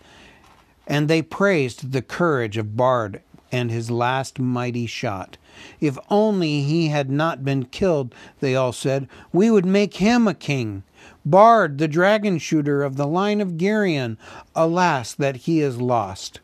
And 0.87 1.07
they 1.07 1.21
praised 1.21 1.91
the 1.91 2.01
courage 2.01 2.57
of 2.57 2.75
Bard 2.77 3.21
and 3.51 3.71
his 3.71 3.89
last 3.89 4.39
mighty 4.39 4.85
shot. 4.85 5.37
If 5.79 5.97
only 6.09 6.61
he 6.61 6.89
had 6.89 7.09
not 7.09 7.45
been 7.45 7.65
killed, 7.65 8.13
they 8.39 8.55
all 8.55 8.73
said, 8.73 9.07
we 9.31 9.49
would 9.49 9.65
make 9.65 9.95
him 9.95 10.27
a 10.27 10.33
king. 10.33 10.83
Bard, 11.25 11.77
the 11.77 11.87
dragon 11.87 12.37
shooter 12.37 12.83
of 12.83 12.97
the 12.97 13.07
line 13.07 13.41
of 13.41 13.57
Girion, 13.57 14.17
alas, 14.55 15.13
that 15.13 15.37
he 15.37 15.61
is 15.61 15.77
lost. 15.77 16.39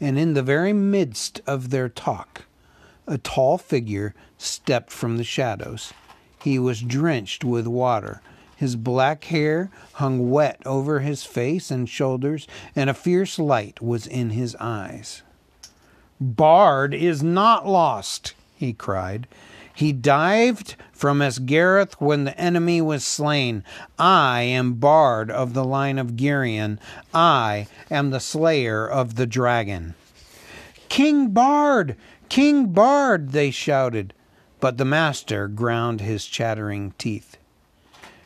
And 0.00 0.18
in 0.18 0.34
the 0.34 0.42
very 0.42 0.72
midst 0.72 1.40
of 1.46 1.70
their 1.70 1.88
talk, 1.88 2.46
a 3.06 3.18
tall 3.18 3.58
figure 3.58 4.14
stepped 4.38 4.90
from 4.90 5.16
the 5.18 5.24
shadows. 5.24 5.92
He 6.42 6.58
was 6.58 6.80
drenched 6.80 7.44
with 7.44 7.66
water. 7.66 8.22
His 8.62 8.76
black 8.76 9.24
hair 9.24 9.70
hung 9.94 10.30
wet 10.30 10.62
over 10.64 11.00
his 11.00 11.24
face 11.24 11.68
and 11.72 11.88
shoulders, 11.88 12.46
and 12.76 12.88
a 12.88 12.94
fierce 12.94 13.36
light 13.36 13.82
was 13.82 14.06
in 14.06 14.30
his 14.30 14.54
eyes. 14.60 15.22
Bard 16.20 16.94
is 16.94 17.24
not 17.24 17.66
lost, 17.66 18.34
he 18.54 18.72
cried. 18.72 19.26
He 19.74 19.92
dived 19.92 20.76
from 20.92 21.20
Esgaroth 21.20 21.94
when 21.94 22.22
the 22.22 22.38
enemy 22.38 22.80
was 22.80 23.04
slain. 23.04 23.64
I 23.98 24.42
am 24.42 24.74
Bard 24.74 25.28
of 25.28 25.54
the 25.54 25.64
line 25.64 25.98
of 25.98 26.14
Girion. 26.16 26.78
I 27.12 27.66
am 27.90 28.10
the 28.10 28.20
slayer 28.20 28.88
of 28.88 29.16
the 29.16 29.26
dragon. 29.26 29.94
King 30.88 31.30
Bard! 31.30 31.96
King 32.28 32.66
Bard! 32.66 33.32
they 33.32 33.50
shouted, 33.50 34.14
but 34.60 34.78
the 34.78 34.84
master 34.84 35.48
ground 35.48 36.00
his 36.00 36.26
chattering 36.26 36.94
teeth. 36.96 37.38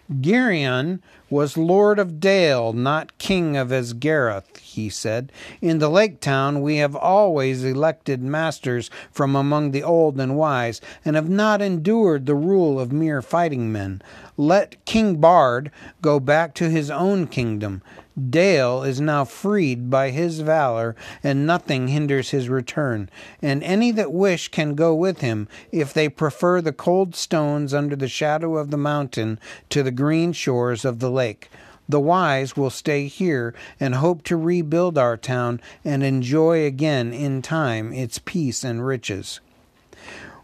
Girion 0.08 1.00
was 1.28 1.56
lord 1.56 1.98
of 1.98 2.20
Dale, 2.20 2.72
not 2.72 3.18
king 3.18 3.56
of 3.56 3.72
Esgaroth, 3.72 4.58
he 4.58 4.88
said. 4.88 5.32
In 5.60 5.78
the 5.80 5.88
lake 5.88 6.20
town 6.20 6.60
we 6.60 6.76
have 6.76 6.94
always 6.94 7.64
elected 7.64 8.22
masters 8.22 8.88
from 9.10 9.34
among 9.34 9.72
the 9.72 9.82
old 9.82 10.20
and 10.20 10.36
wise, 10.36 10.80
and 11.04 11.16
have 11.16 11.28
not 11.28 11.60
endured 11.60 12.26
the 12.26 12.36
rule 12.36 12.78
of 12.78 12.92
mere 12.92 13.20
fighting 13.20 13.72
men. 13.72 14.00
Let 14.36 14.84
King 14.84 15.16
Bard 15.16 15.72
go 16.00 16.20
back 16.20 16.54
to 16.54 16.70
his 16.70 16.88
own 16.90 17.26
kingdom. 17.26 17.82
Dale 18.30 18.82
is 18.82 18.98
now 18.98 19.26
freed 19.26 19.90
by 19.90 20.08
his 20.08 20.40
valor, 20.40 20.96
and 21.22 21.46
nothing 21.46 21.88
hinders 21.88 22.30
his 22.30 22.48
return. 22.48 23.10
And 23.42 23.62
any 23.62 23.90
that 23.90 24.10
wish 24.10 24.48
can 24.48 24.74
go 24.74 24.94
with 24.94 25.20
him, 25.20 25.48
if 25.70 25.92
they 25.92 26.08
prefer 26.08 26.62
the 26.62 26.72
cold 26.72 27.14
stones 27.14 27.74
under 27.74 27.94
the 27.94 28.08
shadow 28.08 28.56
of 28.56 28.70
the 28.70 28.78
mountain 28.78 29.38
to 29.68 29.82
the 29.82 29.90
green 29.90 30.32
shores 30.32 30.84
of 30.84 30.98
the 30.98 31.10
lake. 31.10 31.50
The 31.88 32.00
wise 32.00 32.56
will 32.56 32.70
stay 32.70 33.06
here 33.06 33.54
and 33.78 33.94
hope 33.94 34.22
to 34.24 34.36
rebuild 34.36 34.96
our 34.96 35.16
town 35.16 35.60
and 35.84 36.02
enjoy 36.02 36.64
again 36.64 37.12
in 37.12 37.42
time 37.42 37.92
its 37.92 38.18
peace 38.18 38.64
and 38.64 38.84
riches. 38.84 39.40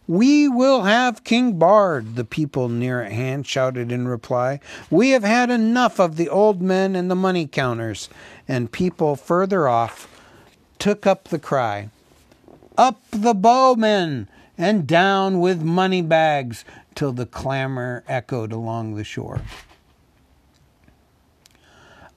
We 0.08 0.48
will 0.48 0.82
have 0.82 1.24
King 1.24 1.58
Bard, 1.58 2.16
the 2.16 2.24
people 2.24 2.68
near 2.68 3.02
at 3.02 3.12
hand 3.12 3.46
shouted 3.46 3.92
in 3.92 4.08
reply. 4.08 4.58
We 4.90 5.10
have 5.10 5.22
had 5.22 5.48
enough 5.48 6.00
of 6.00 6.16
the 6.16 6.28
old 6.28 6.60
men 6.60 6.96
and 6.96 7.10
the 7.10 7.14
money 7.14 7.46
counters. 7.46 8.08
And 8.48 8.72
people 8.72 9.14
further 9.14 9.68
off 9.68 10.08
took 10.78 11.06
up 11.06 11.28
the 11.28 11.38
cry 11.38 11.88
Up 12.76 13.00
the 13.12 13.34
bowmen, 13.34 14.28
and 14.58 14.86
down 14.86 15.38
with 15.38 15.62
money 15.62 16.02
bags, 16.02 16.64
till 16.94 17.12
the 17.12 17.26
clamor 17.26 18.02
echoed 18.08 18.50
along 18.50 18.94
the 18.94 19.04
shore. 19.04 19.42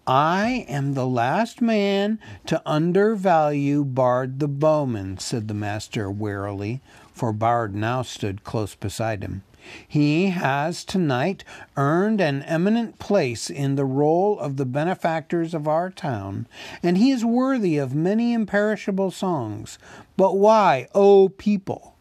I 0.07 0.65
am 0.67 0.93
the 0.93 1.07
last 1.07 1.61
man 1.61 2.19
to 2.45 2.61
undervalue 2.65 3.83
Bard 3.83 4.39
the 4.39 4.47
bowman, 4.47 5.17
said 5.17 5.47
the 5.47 5.53
master 5.53 6.09
warily, 6.11 6.81
for 7.15 7.31
Bard 7.33 7.73
now 7.73 8.01
stood 8.01 8.43
close 8.43 8.75
beside 8.75 9.23
him. 9.23 9.41
He 9.87 10.27
has 10.27 10.83
tonight 10.83 11.43
earned 11.75 12.21
an 12.21 12.43
eminent 12.43 12.99
place 12.99 13.49
in 13.49 13.75
the 13.75 13.85
roll 13.85 14.37
of 14.37 14.57
the 14.57 14.65
benefactors 14.65 15.55
of 15.55 15.67
our 15.67 15.89
town, 15.89 16.45
and 16.83 16.97
he 16.97 17.09
is 17.09 17.25
worthy 17.25 17.77
of 17.77 17.95
many 17.95 18.33
imperishable 18.33 19.09
songs. 19.09 19.79
But 20.17 20.37
why, 20.37 20.87
O 20.93 21.29
people? 21.29 21.95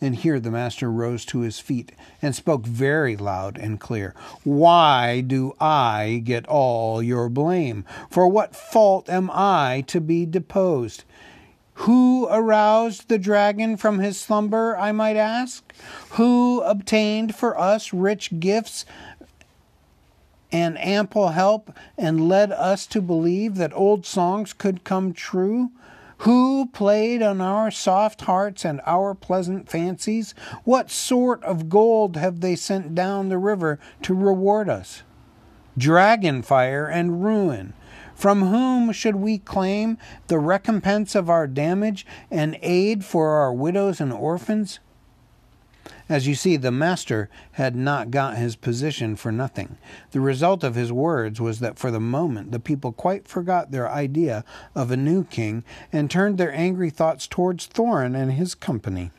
And 0.00 0.16
here 0.16 0.40
the 0.40 0.50
master 0.50 0.90
rose 0.90 1.24
to 1.26 1.40
his 1.40 1.60
feet 1.60 1.92
and 2.20 2.34
spoke 2.34 2.66
very 2.66 3.16
loud 3.16 3.56
and 3.56 3.78
clear. 3.78 4.14
Why 4.42 5.20
do 5.20 5.54
I 5.60 6.20
get 6.24 6.46
all 6.46 7.02
your 7.02 7.28
blame? 7.28 7.84
For 8.10 8.26
what 8.26 8.56
fault 8.56 9.08
am 9.08 9.30
I 9.32 9.84
to 9.86 10.00
be 10.00 10.26
deposed? 10.26 11.04
Who 11.74 12.26
aroused 12.30 13.08
the 13.08 13.18
dragon 13.18 13.76
from 13.76 13.98
his 13.98 14.20
slumber, 14.20 14.76
I 14.76 14.92
might 14.92 15.16
ask? 15.16 15.72
Who 16.10 16.60
obtained 16.62 17.34
for 17.34 17.58
us 17.58 17.92
rich 17.92 18.38
gifts 18.40 18.86
and 20.52 20.78
ample 20.78 21.30
help, 21.30 21.76
and 21.98 22.28
led 22.28 22.52
us 22.52 22.86
to 22.86 23.02
believe 23.02 23.56
that 23.56 23.72
old 23.74 24.06
songs 24.06 24.52
could 24.52 24.84
come 24.84 25.12
true? 25.12 25.72
Who 26.18 26.66
played 26.66 27.22
on 27.22 27.40
our 27.40 27.72
soft 27.72 28.22
hearts 28.22 28.64
and 28.64 28.80
our 28.86 29.14
pleasant 29.14 29.68
fancies? 29.68 30.32
What 30.62 30.90
sort 30.90 31.42
of 31.42 31.68
gold 31.68 32.16
have 32.16 32.40
they 32.40 32.54
sent 32.54 32.94
down 32.94 33.28
the 33.28 33.38
river 33.38 33.80
to 34.02 34.14
reward 34.14 34.68
us? 34.68 35.02
Dragon 35.76 36.40
fire 36.42 36.86
and 36.86 37.24
ruin. 37.24 37.72
From 38.14 38.42
whom 38.42 38.92
should 38.92 39.16
we 39.16 39.38
claim 39.38 39.98
the 40.28 40.38
recompense 40.38 41.14
of 41.14 41.28
our 41.28 41.46
damage 41.46 42.06
and 42.30 42.58
aid 42.62 43.04
for 43.04 43.30
our 43.30 43.52
widows 43.52 44.00
and 44.00 44.12
orphans? 44.12 44.78
As 46.08 46.26
you 46.26 46.34
see, 46.34 46.56
the 46.56 46.70
master 46.70 47.30
had 47.52 47.74
not 47.74 48.10
got 48.10 48.36
his 48.36 48.56
position 48.56 49.16
for 49.16 49.32
nothing. 49.32 49.78
The 50.10 50.20
result 50.20 50.62
of 50.62 50.74
his 50.74 50.92
words 50.92 51.40
was 51.40 51.60
that 51.60 51.78
for 51.78 51.90
the 51.90 52.00
moment 52.00 52.52
the 52.52 52.60
people 52.60 52.92
quite 52.92 53.26
forgot 53.26 53.70
their 53.70 53.88
idea 53.88 54.44
of 54.74 54.90
a 54.90 54.98
new 54.98 55.24
king 55.24 55.64
and 55.92 56.10
turned 56.10 56.36
their 56.36 56.54
angry 56.54 56.90
thoughts 56.90 57.26
towards 57.26 57.66
Thorin 57.66 58.14
and 58.14 58.32
his 58.32 58.54
company. 58.54 59.10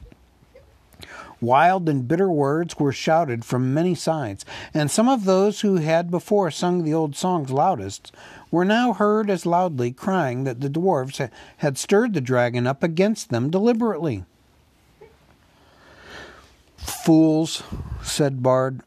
Wild 1.46 1.88
and 1.88 2.08
bitter 2.08 2.32
words 2.32 2.80
were 2.80 2.92
shouted 2.92 3.46
from 3.46 3.72
many 3.72 3.94
sides, 3.94 4.44
and 4.74 4.90
some 4.90 5.08
of 5.08 5.26
those 5.26 5.62
who 5.62 5.76
had 5.76 6.10
before 6.10 6.50
sung 6.50 6.84
the 6.84 6.94
old 6.94 7.16
songs 7.16 7.52
loudest 7.52 8.12
were 8.50 8.66
now 8.66 8.94
heard 8.94 9.30
as 9.30 9.46
loudly 9.46 9.92
crying 9.92 10.44
that 10.46 10.62
the 10.62 10.70
dwarfs 10.70 11.22
had 11.58 11.78
stirred 11.78 12.16
the 12.16 12.22
dragon 12.22 12.66
up 12.66 12.82
against 12.82 13.30
them 13.30 13.52
deliberately. 13.52 14.26
Fools, 16.78 17.62
said 18.02 18.42
Bard, 18.42 18.82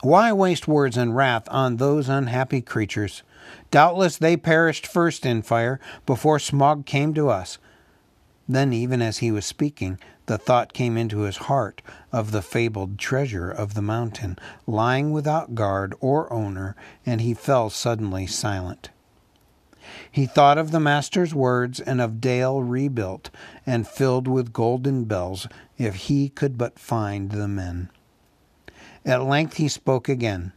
why 0.00 0.32
waste 0.32 0.66
words 0.66 0.96
and 0.96 1.14
wrath 1.14 1.46
on 1.50 1.76
those 1.76 2.08
unhappy 2.08 2.62
creatures? 2.62 3.22
Doubtless 3.70 4.16
they 4.16 4.38
perished 4.38 4.86
first 4.86 5.26
in 5.26 5.42
fire 5.42 5.78
before 6.06 6.38
Smaug 6.38 6.86
came 6.86 7.12
to 7.12 7.28
us. 7.28 7.58
Then, 8.50 8.72
even 8.72 9.02
as 9.02 9.18
he 9.18 9.30
was 9.30 9.44
speaking, 9.44 9.98
the 10.24 10.38
thought 10.38 10.72
came 10.72 10.96
into 10.96 11.20
his 11.20 11.36
heart 11.36 11.82
of 12.10 12.30
the 12.30 12.40
fabled 12.40 12.98
treasure 12.98 13.50
of 13.50 13.74
the 13.74 13.82
mountain, 13.82 14.38
lying 14.66 15.12
without 15.12 15.54
guard 15.54 15.94
or 16.00 16.32
owner, 16.32 16.74
and 17.04 17.20
he 17.20 17.34
fell 17.34 17.68
suddenly 17.68 18.26
silent. 18.26 18.88
He 20.10 20.26
thought 20.26 20.56
of 20.56 20.70
the 20.70 20.80
Master's 20.80 21.34
words 21.34 21.78
and 21.78 22.00
of 22.00 22.20
Dale 22.20 22.62
rebuilt 22.62 23.30
and 23.66 23.86
filled 23.86 24.26
with 24.26 24.52
golden 24.52 25.04
bells, 25.04 25.46
if 25.76 25.94
he 25.94 26.30
could 26.30 26.56
but 26.56 26.78
find 26.78 27.30
the 27.30 27.48
men. 27.48 27.90
At 29.04 29.24
length 29.24 29.58
he 29.58 29.68
spoke 29.68 30.08
again. 30.08 30.52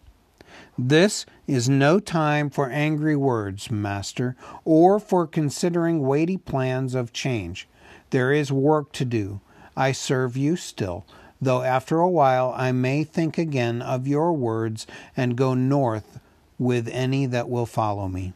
This 0.78 1.26
is 1.46 1.68
no 1.70 2.00
time 2.00 2.50
for 2.50 2.70
angry 2.70 3.16
words, 3.16 3.70
Master, 3.70 4.36
or 4.64 5.00
for 5.00 5.28
considering 5.28 6.02
weighty 6.02 6.38
plans 6.38 6.96
of 6.96 7.14
change. 7.14 7.68
There 8.12 8.32
is 8.32 8.52
work 8.52 8.92
to 8.94 9.06
do. 9.06 9.40
I 9.76 9.94
serve 9.94 10.38
you 10.38 10.58
still, 10.58 11.06
though 11.42 11.64
after 11.64 12.00
a 12.00 12.10
while 12.10 12.54
I 12.56 12.72
may 12.72 13.04
think 13.04 13.38
again 13.38 13.82
of 13.82 14.08
your 14.08 14.34
words 14.34 14.86
and 15.18 15.38
go 15.38 15.54
north 15.54 16.20
with 16.60 16.88
any 16.90 17.26
that 17.26 17.50
will 17.50 17.66
follow 17.66 18.08
me. 18.08 18.34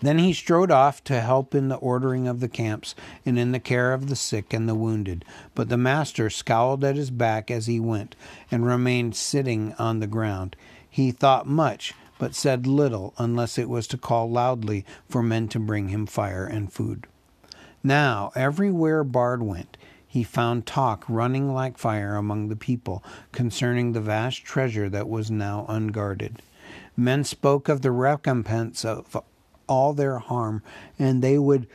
Then 0.00 0.18
he 0.18 0.32
strode 0.32 0.72
off 0.72 1.04
to 1.04 1.20
help 1.20 1.54
in 1.54 1.68
the 1.68 1.76
ordering 1.76 2.26
of 2.26 2.40
the 2.40 2.48
camps 2.48 2.96
and 3.24 3.38
in 3.38 3.52
the 3.52 3.60
care 3.60 3.92
of 3.92 4.08
the 4.08 4.16
sick 4.16 4.52
and 4.52 4.68
the 4.68 4.74
wounded. 4.74 5.24
But 5.54 5.68
the 5.68 5.76
master 5.76 6.28
scowled 6.28 6.82
at 6.82 6.96
his 6.96 7.10
back 7.10 7.50
as 7.50 7.66
he 7.66 7.78
went, 7.78 8.16
and 8.50 8.66
remained 8.66 9.14
sitting 9.14 9.74
on 9.78 10.00
the 10.00 10.08
ground. 10.08 10.56
He 10.88 11.12
thought 11.12 11.46
much, 11.46 11.94
but 12.18 12.34
said 12.34 12.66
little 12.66 13.14
unless 13.16 13.58
it 13.58 13.68
was 13.68 13.86
to 13.88 13.98
call 13.98 14.28
loudly 14.28 14.84
for 15.08 15.22
men 15.22 15.46
to 15.48 15.60
bring 15.60 15.88
him 15.88 16.06
fire 16.06 16.46
and 16.46 16.72
food. 16.72 17.06
Now, 17.82 18.30
everywhere 18.34 19.02
Bard 19.02 19.42
went, 19.42 19.76
he 20.06 20.22
found 20.22 20.66
talk 20.66 21.04
running 21.08 21.52
like 21.52 21.78
fire 21.78 22.16
among 22.16 22.48
the 22.48 22.56
people 22.56 23.02
concerning 23.32 23.92
the 23.92 24.00
vast 24.00 24.44
treasure 24.44 24.88
that 24.90 25.08
was 25.08 25.30
now 25.30 25.64
unguarded. 25.68 26.42
Men 26.96 27.24
spoke 27.24 27.68
of 27.68 27.82
the 27.82 27.90
recompense 27.90 28.84
of 28.84 29.16
all 29.66 29.94
their 29.94 30.18
harm, 30.18 30.62
and 30.98 31.22
they 31.22 31.38
would 31.38 31.66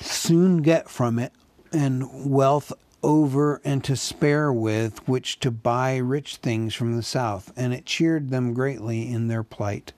soon 0.00 0.58
get 0.58 0.88
from 0.88 1.18
it 1.18 1.32
and 1.72 2.30
wealth 2.30 2.72
over 3.02 3.60
and 3.64 3.84
to 3.84 3.96
spare 3.96 4.52
with 4.52 5.06
which 5.06 5.38
to 5.40 5.50
buy 5.50 5.96
rich 5.96 6.36
things 6.36 6.74
from 6.74 6.96
the 6.96 7.02
south, 7.02 7.52
and 7.56 7.74
it 7.74 7.84
cheered 7.84 8.30
them 8.30 8.54
greatly 8.54 9.10
in 9.10 9.28
their 9.28 9.42
plight. 9.42 9.92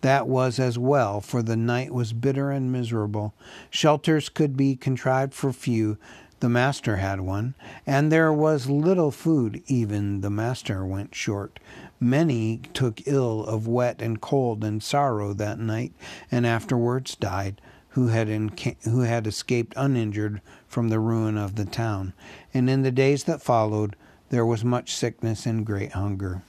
That 0.00 0.26
was 0.26 0.58
as 0.58 0.78
well, 0.78 1.20
for 1.20 1.42
the 1.42 1.56
night 1.56 1.92
was 1.92 2.12
bitter 2.12 2.50
and 2.50 2.72
miserable. 2.72 3.34
Shelters 3.68 4.28
could 4.28 4.56
be 4.56 4.76
contrived 4.76 5.34
for 5.34 5.52
few. 5.52 5.98
The 6.40 6.48
master 6.48 6.96
had 6.96 7.20
one, 7.20 7.54
and 7.86 8.10
there 8.10 8.32
was 8.32 8.70
little 8.70 9.10
food, 9.10 9.62
even 9.66 10.22
the 10.22 10.30
master 10.30 10.86
went 10.86 11.14
short. 11.14 11.60
Many 12.00 12.62
took 12.72 13.06
ill 13.06 13.44
of 13.44 13.68
wet 13.68 14.00
and 14.00 14.22
cold 14.22 14.64
and 14.64 14.82
sorrow 14.82 15.34
that 15.34 15.58
night, 15.58 15.92
and 16.32 16.46
afterwards 16.46 17.14
died, 17.14 17.60
who 17.90 18.06
had, 18.06 18.28
who 18.84 19.00
had 19.00 19.26
escaped 19.26 19.74
uninjured 19.76 20.40
from 20.66 20.88
the 20.88 20.98
ruin 20.98 21.36
of 21.36 21.56
the 21.56 21.66
town. 21.66 22.14
And 22.54 22.70
in 22.70 22.80
the 22.80 22.90
days 22.90 23.24
that 23.24 23.42
followed, 23.42 23.94
there 24.30 24.46
was 24.46 24.64
much 24.64 24.94
sickness 24.94 25.44
and 25.44 25.66
great 25.66 25.92
hunger. 25.92 26.42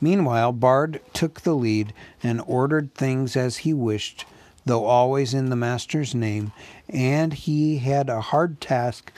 Meanwhile, 0.00 0.52
Bard 0.52 1.00
took 1.12 1.40
the 1.40 1.54
lead 1.54 1.92
and 2.22 2.42
ordered 2.46 2.94
things 2.94 3.36
as 3.36 3.58
he 3.58 3.72
wished, 3.72 4.24
though 4.64 4.84
always 4.84 5.32
in 5.32 5.50
the 5.50 5.56
Master's 5.56 6.14
name, 6.14 6.52
and 6.88 7.32
he 7.32 7.78
had 7.78 8.08
a 8.08 8.20
hard 8.20 8.60
task 8.60 9.12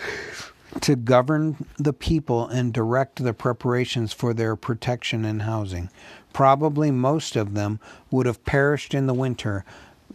to 0.80 0.96
govern 0.96 1.66
the 1.78 1.92
people 1.92 2.46
and 2.46 2.72
direct 2.72 3.22
the 3.22 3.32
preparations 3.32 4.12
for 4.12 4.32
their 4.34 4.54
protection 4.54 5.24
and 5.24 5.42
housing. 5.42 5.90
Probably 6.32 6.90
most 6.90 7.36
of 7.36 7.54
them 7.54 7.80
would 8.10 8.26
have 8.26 8.44
perished 8.44 8.94
in 8.94 9.06
the 9.06 9.14
winter 9.14 9.64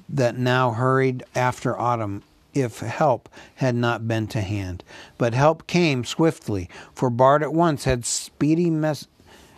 that 0.08 0.38
now 0.38 0.71
hurried 0.71 1.23
after 1.36 1.78
autumn 1.78 2.23
if 2.54 2.80
help 2.80 3.30
had 3.56 3.76
not 3.76 4.08
been 4.08 4.28
to 4.28 4.41
hand. 4.41 4.84
But 5.17 5.34
help 5.34 5.65
came 5.65 6.06
swiftly, 6.06 6.69
for 6.93 7.10
Bard 7.10 7.41
at 7.41 7.54
once 7.54 7.86
had 7.86 8.06
speedy 8.06 8.69
mes- 8.69 9.08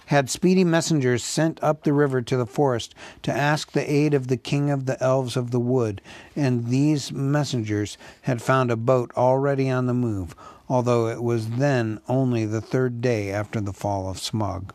had 0.07 0.29
speedy 0.29 0.63
messengers 0.63 1.23
sent 1.23 1.61
up 1.63 1.83
the 1.83 1.93
river 1.93 2.21
to 2.21 2.37
the 2.37 2.45
forest 2.45 2.93
to 3.23 3.31
ask 3.31 3.71
the 3.71 3.91
aid 3.91 4.13
of 4.13 4.27
the 4.27 4.37
king 4.37 4.69
of 4.69 4.85
the 4.85 5.01
elves 5.01 5.35
of 5.35 5.51
the 5.51 5.59
wood, 5.59 6.01
and 6.35 6.67
these 6.67 7.11
messengers 7.11 7.97
had 8.23 8.41
found 8.41 8.69
a 8.69 8.75
boat 8.75 9.11
already 9.15 9.69
on 9.69 9.85
the 9.85 9.93
move, 9.93 10.35
although 10.69 11.07
it 11.07 11.23
was 11.23 11.49
then 11.51 11.99
only 12.07 12.45
the 12.45 12.61
third 12.61 13.01
day 13.01 13.31
after 13.31 13.59
the 13.61 13.73
fall 13.73 14.09
of 14.09 14.17
Smaug. 14.17 14.71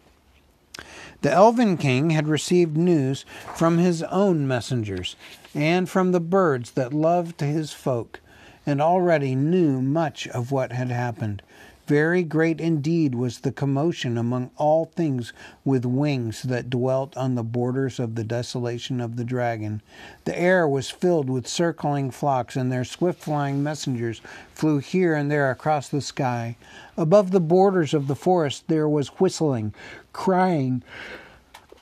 The 1.22 1.32
Elven 1.32 1.76
King 1.76 2.10
had 2.10 2.28
received 2.28 2.76
news 2.76 3.26
from 3.54 3.76
his 3.76 4.02
own 4.04 4.48
messengers 4.48 5.16
and 5.54 5.88
from 5.88 6.12
the 6.12 6.20
birds 6.20 6.70
that 6.72 6.94
loved 6.94 7.40
his 7.40 7.72
folk, 7.72 8.20
and 8.64 8.80
already 8.80 9.34
knew 9.34 9.82
much 9.82 10.26
of 10.28 10.50
what 10.50 10.72
had 10.72 10.90
happened. 10.90 11.42
Very 11.90 12.22
great 12.22 12.60
indeed 12.60 13.16
was 13.16 13.40
the 13.40 13.50
commotion 13.50 14.16
among 14.16 14.52
all 14.56 14.84
things 14.84 15.32
with 15.64 15.84
wings 15.84 16.44
that 16.44 16.70
dwelt 16.70 17.16
on 17.16 17.34
the 17.34 17.42
borders 17.42 17.98
of 17.98 18.14
the 18.14 18.22
desolation 18.22 19.00
of 19.00 19.16
the 19.16 19.24
dragon. 19.24 19.82
The 20.24 20.38
air 20.38 20.68
was 20.68 20.88
filled 20.88 21.28
with 21.28 21.48
circling 21.48 22.12
flocks, 22.12 22.54
and 22.54 22.70
their 22.70 22.84
swift 22.84 23.20
flying 23.20 23.64
messengers 23.64 24.20
flew 24.54 24.78
here 24.78 25.16
and 25.16 25.32
there 25.32 25.50
across 25.50 25.88
the 25.88 26.00
sky. 26.00 26.56
Above 26.96 27.32
the 27.32 27.40
borders 27.40 27.92
of 27.92 28.06
the 28.06 28.14
forest 28.14 28.68
there 28.68 28.88
was 28.88 29.08
whistling, 29.18 29.74
crying, 30.12 30.84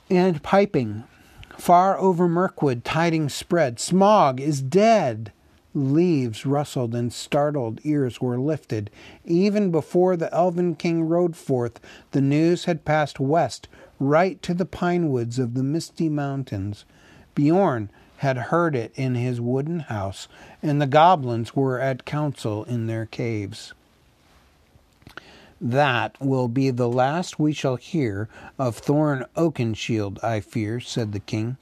and 0.08 0.42
piping. 0.42 1.04
Far 1.58 1.98
over 1.98 2.26
Mirkwood 2.26 2.82
tidings 2.82 3.34
spread. 3.34 3.76
Smaug 3.76 4.40
is 4.40 4.62
dead. 4.62 5.32
Leaves 5.78 6.44
rustled 6.44 6.92
and 6.92 7.12
startled 7.12 7.80
ears 7.84 8.20
were 8.20 8.40
lifted. 8.40 8.90
Even 9.24 9.70
before 9.70 10.16
the 10.16 10.32
elven 10.34 10.74
king 10.74 11.04
rode 11.04 11.36
forth, 11.36 11.78
the 12.10 12.20
news 12.20 12.64
had 12.64 12.84
passed 12.84 13.20
west, 13.20 13.68
right 14.00 14.42
to 14.42 14.52
the 14.54 14.66
pine 14.66 15.08
woods 15.08 15.38
of 15.38 15.54
the 15.54 15.62
misty 15.62 16.08
mountains. 16.08 16.84
Beorn 17.36 17.90
had 18.16 18.36
heard 18.36 18.74
it 18.74 18.92
in 18.96 19.14
his 19.14 19.40
wooden 19.40 19.78
house, 19.78 20.26
and 20.60 20.82
the 20.82 20.86
goblins 20.86 21.54
were 21.54 21.78
at 21.78 22.04
council 22.04 22.64
in 22.64 22.88
their 22.88 23.06
caves. 23.06 23.72
That 25.60 26.20
will 26.20 26.48
be 26.48 26.70
the 26.70 26.88
last 26.88 27.38
we 27.38 27.52
shall 27.52 27.76
hear 27.76 28.28
of 28.58 28.80
Thorin 28.80 29.24
Oakenshield, 29.36 30.22
I 30.24 30.40
fear, 30.40 30.80
said 30.80 31.12
the 31.12 31.20
king. 31.20 31.56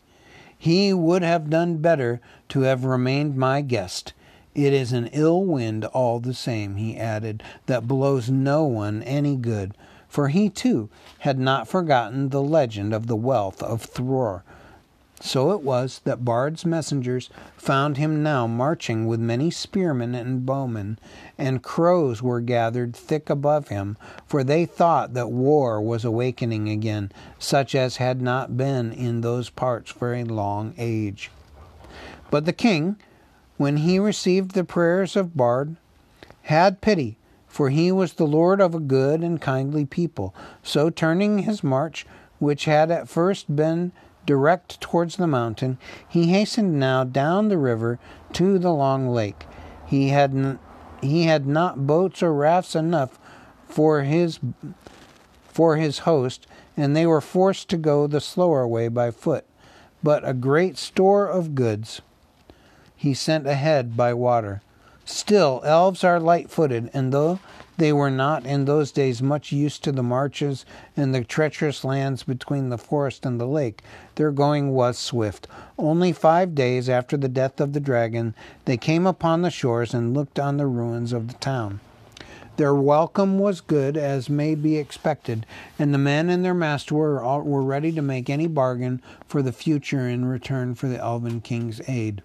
He 0.58 0.92
would 0.92 1.22
have 1.22 1.50
done 1.50 1.78
better 1.78 2.20
to 2.48 2.60
have 2.60 2.84
remained 2.84 3.36
my 3.36 3.60
guest. 3.60 4.14
It 4.54 4.72
is 4.72 4.92
an 4.92 5.08
ill 5.08 5.44
wind 5.44 5.84
all 5.84 6.18
the 6.18 6.32
same, 6.32 6.76
he 6.76 6.96
added, 6.96 7.42
that 7.66 7.86
blows 7.86 8.30
no 8.30 8.64
one 8.64 9.02
any 9.02 9.36
good, 9.36 9.76
for 10.08 10.28
he 10.28 10.48
too 10.48 10.88
had 11.18 11.38
not 11.38 11.68
forgotten 11.68 12.30
the 12.30 12.42
legend 12.42 12.94
of 12.94 13.06
the 13.06 13.16
wealth 13.16 13.62
of 13.62 13.84
Thror, 13.84 14.42
so 15.20 15.52
it 15.52 15.62
was 15.62 16.00
that 16.04 16.24
Bard's 16.24 16.66
messengers 16.66 17.30
found 17.56 17.96
him 17.96 18.22
now 18.22 18.46
marching 18.46 19.06
with 19.06 19.18
many 19.18 19.50
spearmen 19.50 20.14
and 20.14 20.44
bowmen, 20.44 20.98
and 21.38 21.62
crows 21.62 22.22
were 22.22 22.40
gathered 22.40 22.94
thick 22.94 23.30
above 23.30 23.68
him, 23.68 23.96
for 24.26 24.44
they 24.44 24.66
thought 24.66 25.14
that 25.14 25.30
war 25.30 25.80
was 25.80 26.04
awakening 26.04 26.68
again, 26.68 27.10
such 27.38 27.74
as 27.74 27.96
had 27.96 28.20
not 28.20 28.56
been 28.56 28.92
in 28.92 29.22
those 29.22 29.48
parts 29.48 29.90
for 29.90 30.14
a 30.14 30.24
long 30.24 30.74
age. 30.76 31.30
But 32.30 32.44
the 32.44 32.52
king, 32.52 32.96
when 33.56 33.78
he 33.78 33.98
received 33.98 34.52
the 34.52 34.64
prayers 34.64 35.16
of 35.16 35.36
Bard, 35.36 35.76
had 36.42 36.80
pity, 36.80 37.16
for 37.46 37.70
he 37.70 37.90
was 37.90 38.14
the 38.14 38.26
lord 38.26 38.60
of 38.60 38.74
a 38.74 38.80
good 38.80 39.22
and 39.22 39.40
kindly 39.40 39.86
people. 39.86 40.34
So 40.62 40.90
turning 40.90 41.38
his 41.40 41.64
march, 41.64 42.06
which 42.38 42.66
had 42.66 42.90
at 42.90 43.08
first 43.08 43.56
been 43.56 43.92
direct 44.26 44.80
towards 44.80 45.16
the 45.16 45.26
mountain, 45.26 45.78
he 46.08 46.28
hastened 46.28 46.78
now 46.78 47.04
down 47.04 47.48
the 47.48 47.58
river 47.58 47.98
to 48.32 48.58
the 48.58 48.72
long 48.72 49.08
lake. 49.08 49.46
He 49.86 50.08
had 50.08 50.32
n- 50.32 50.58
he 51.00 51.24
had 51.24 51.46
not 51.46 51.86
boats 51.86 52.22
or 52.22 52.32
rafts 52.32 52.74
enough 52.74 53.18
for 53.68 54.02
his 54.02 54.40
for 55.48 55.76
his 55.76 56.00
host, 56.00 56.46
and 56.76 56.94
they 56.94 57.06
were 57.06 57.20
forced 57.20 57.68
to 57.70 57.76
go 57.76 58.06
the 58.06 58.20
slower 58.20 58.66
way 58.66 58.88
by 58.88 59.10
foot. 59.10 59.44
But 60.02 60.28
a 60.28 60.34
great 60.34 60.76
store 60.76 61.26
of 61.26 61.54
goods 61.54 62.02
he 62.96 63.14
sent 63.14 63.46
ahead 63.46 63.96
by 63.96 64.14
water. 64.14 64.62
Still, 65.04 65.62
elves 65.64 66.02
are 66.02 66.18
light 66.18 66.50
footed, 66.50 66.90
and 66.92 67.12
though 67.12 67.38
they 67.78 67.92
were 67.92 68.10
not 68.10 68.46
in 68.46 68.64
those 68.64 68.90
days 68.90 69.22
much 69.22 69.52
used 69.52 69.84
to 69.84 69.92
the 69.92 70.02
marches 70.02 70.64
and 70.96 71.14
the 71.14 71.24
treacherous 71.24 71.84
lands 71.84 72.22
between 72.22 72.70
the 72.70 72.78
forest 72.78 73.26
and 73.26 73.40
the 73.40 73.46
lake. 73.46 73.82
Their 74.14 74.30
going 74.30 74.70
was 74.70 74.98
swift. 74.98 75.46
Only 75.78 76.12
five 76.12 76.54
days 76.54 76.88
after 76.88 77.16
the 77.16 77.28
death 77.28 77.60
of 77.60 77.72
the 77.72 77.80
dragon, 77.80 78.34
they 78.64 78.76
came 78.76 79.06
upon 79.06 79.42
the 79.42 79.50
shores 79.50 79.92
and 79.92 80.14
looked 80.14 80.38
on 80.38 80.56
the 80.56 80.66
ruins 80.66 81.12
of 81.12 81.28
the 81.28 81.34
town. 81.34 81.80
Their 82.56 82.74
welcome 82.74 83.38
was 83.38 83.60
good, 83.60 83.98
as 83.98 84.30
may 84.30 84.54
be 84.54 84.78
expected, 84.78 85.44
and 85.78 85.92
the 85.92 85.98
men 85.98 86.30
and 86.30 86.42
their 86.42 86.54
master 86.54 86.94
were, 86.94 87.42
were 87.42 87.62
ready 87.62 87.92
to 87.92 88.00
make 88.00 88.30
any 88.30 88.46
bargain 88.46 89.02
for 89.26 89.42
the 89.42 89.52
future 89.52 90.08
in 90.08 90.24
return 90.24 90.74
for 90.74 90.88
the 90.88 90.98
Elven 90.98 91.42
King's 91.42 91.82
aid. 91.86 92.22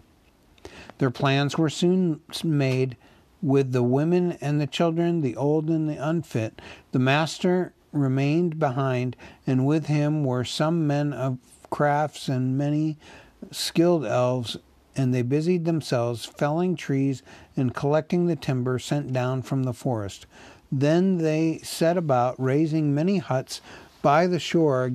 Their 1.00 1.12
plans 1.12 1.58
were 1.58 1.70
soon 1.70 2.22
made 2.46 2.96
with 3.42 3.72
the 3.72 3.84
women 3.84 4.34
and 4.42 4.62
the 4.62 4.68
children, 4.68 5.22
the 5.22 5.36
old 5.36 5.70
and 5.70 5.90
the 5.90 5.98
unfit. 5.98 6.62
The 6.92 7.00
master 7.00 7.74
remained 7.92 8.60
behind, 8.60 9.16
and 9.46 9.66
with 9.66 9.88
him 9.88 10.24
were 10.24 10.46
some 10.46 10.88
men 10.88 11.14
of 11.14 11.38
crafts 11.70 12.28
and 12.28 12.58
many 12.58 12.98
skilled 13.50 14.06
elves, 14.06 14.58
and 14.96 15.14
they 15.14 15.22
busied 15.22 15.66
themselves 15.66 16.26
felling 16.26 16.76
trees 16.76 17.24
and 17.58 17.74
collecting 17.74 18.28
the 18.28 18.36
timber 18.36 18.78
sent 18.78 19.12
down 19.12 19.42
from 19.42 19.64
the 19.64 19.74
forest. 19.74 20.26
Then 20.72 21.18
they 21.18 21.60
set 21.64 21.98
about 21.98 22.42
raising 22.42 22.94
many 22.94 23.18
huts 23.18 23.62
by 24.02 24.28
the 24.28 24.40
shore 24.40 24.94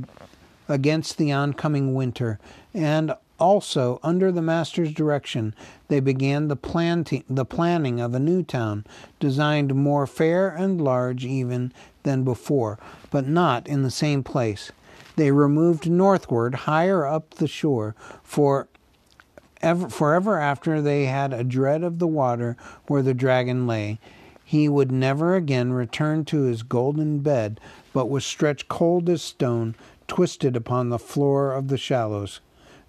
against 0.68 1.18
the 1.18 1.32
oncoming 1.32 1.94
winter, 1.94 2.38
and 2.72 3.12
also, 3.38 4.01
under 4.03 4.33
the 4.33 4.42
master's 4.42 4.92
direction, 4.92 5.55
they 5.88 6.01
began 6.01 6.49
the, 6.49 6.57
planting, 6.57 7.25
the 7.29 7.44
planning 7.44 8.01
of 8.01 8.14
a 8.14 8.20
new 8.20 8.42
town, 8.42 8.85
designed 9.20 9.75
more 9.75 10.07
fair 10.07 10.49
and 10.49 10.81
large 10.81 11.25
even 11.25 11.72
than 12.03 12.25
before, 12.25 12.79
but 13.11 13.27
not 13.27 13.66
in 13.66 13.83
the 13.83 13.90
same 13.90 14.22
place. 14.22 14.72
They 15.16 15.31
removed 15.31 15.90
northward, 15.90 16.55
higher 16.55 17.07
up 17.07 17.31
the 17.35 17.49
shore, 17.49 17.94
for 18.22 18.68
ever, 19.62 19.88
forever 19.88 20.38
after 20.38 20.81
they 20.81 21.07
had 21.07 21.33
a 21.33 21.44
dread 21.44 21.83
of 21.83 21.99
the 21.99 22.07
water 22.07 22.57
where 22.87 23.03
the 23.03 23.14
dragon 23.14 23.66
lay. 23.66 23.99
He 24.44 24.68
would 24.68 24.92
never 24.92 25.35
again 25.35 25.72
return 25.72 26.25
to 26.27 26.42
his 26.42 26.62
golden 26.62 27.18
bed, 27.18 27.61
but 27.92 28.09
was 28.09 28.25
stretched 28.25 28.68
cold 28.68 29.09
as 29.09 29.22
stone, 29.22 29.75
twisted 30.07 30.55
upon 30.55 30.88
the 30.88 30.99
floor 30.99 31.53
of 31.53 31.68
the 31.68 31.79
shallows. 31.79 32.40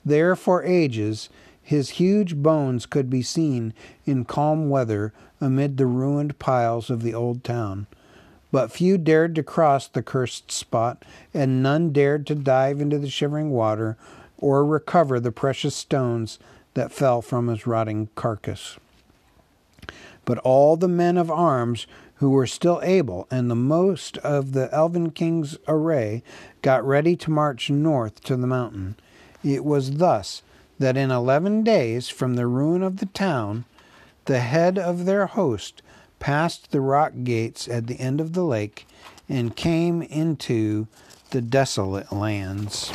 There 0.07 0.37
for 0.37 0.63
ages 0.63 1.27
his 1.61 1.89
huge 1.89 2.37
bones 2.37 2.85
could 2.85 3.09
be 3.09 3.21
seen 3.21 3.73
in 4.05 4.23
calm 4.23 4.69
weather 4.69 5.11
amid 5.41 5.75
the 5.75 5.85
ruined 5.85 6.39
piles 6.39 6.89
of 6.89 7.01
the 7.01 7.13
old 7.13 7.43
town. 7.43 7.87
But 8.49 8.71
few 8.71 8.97
dared 8.97 9.35
to 9.35 9.43
cross 9.43 9.89
the 9.89 10.01
cursed 10.01 10.49
spot, 10.49 11.03
and 11.33 11.61
none 11.61 11.91
dared 11.91 12.25
to 12.27 12.35
dive 12.35 12.79
into 12.79 12.97
the 12.97 13.09
shivering 13.09 13.49
water 13.49 13.97
or 14.37 14.63
recover 14.63 15.19
the 15.19 15.33
precious 15.33 15.75
stones 15.75 16.39
that 16.73 16.93
fell 16.93 17.21
from 17.21 17.49
his 17.49 17.67
rotting 17.67 18.07
carcass. 18.15 18.77
But 20.23 20.37
all 20.37 20.77
the 20.77 20.87
men 20.87 21.17
of 21.17 21.29
arms 21.29 21.85
who 22.15 22.29
were 22.29 22.47
still 22.47 22.79
able, 22.81 23.27
and 23.29 23.51
the 23.51 23.55
most 23.55 24.17
of 24.19 24.53
the 24.53 24.73
Elven 24.73 25.11
King's 25.11 25.57
array, 25.67 26.23
got 26.61 26.87
ready 26.87 27.17
to 27.17 27.29
march 27.29 27.69
north 27.69 28.23
to 28.23 28.37
the 28.37 28.47
mountain. 28.47 28.95
It 29.43 29.63
was 29.63 29.97
thus 29.97 30.41
that 30.79 30.97
in 30.97 31.11
eleven 31.11 31.63
days 31.63 32.09
from 32.09 32.35
the 32.35 32.47
ruin 32.47 32.83
of 32.83 32.97
the 32.97 33.05
town, 33.07 33.65
the 34.25 34.39
head 34.39 34.77
of 34.77 35.05
their 35.05 35.25
host 35.27 35.81
passed 36.19 36.71
the 36.71 36.81
rock 36.81 37.13
gates 37.23 37.67
at 37.67 37.87
the 37.87 37.99
end 37.99 38.19
of 38.19 38.33
the 38.33 38.43
lake 38.43 38.87
and 39.29 39.55
came 39.55 40.01
into 40.01 40.87
the 41.31 41.41
desolate 41.41 42.11
lands. 42.11 42.91